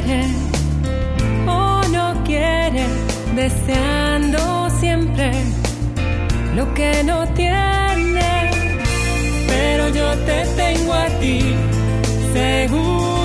Quiere 0.05 0.25
o 1.47 1.81
no 1.89 2.23
quiere, 2.23 2.85
deseando 3.35 4.69
siempre 4.79 5.31
lo 6.55 6.73
que 6.73 7.03
no 7.03 7.27
tiene. 7.33 8.51
Pero 9.47 9.89
yo 9.89 10.07
te 10.25 10.45
tengo 10.55 10.93
a 10.93 11.07
ti, 11.19 11.39
seguro 12.33 13.24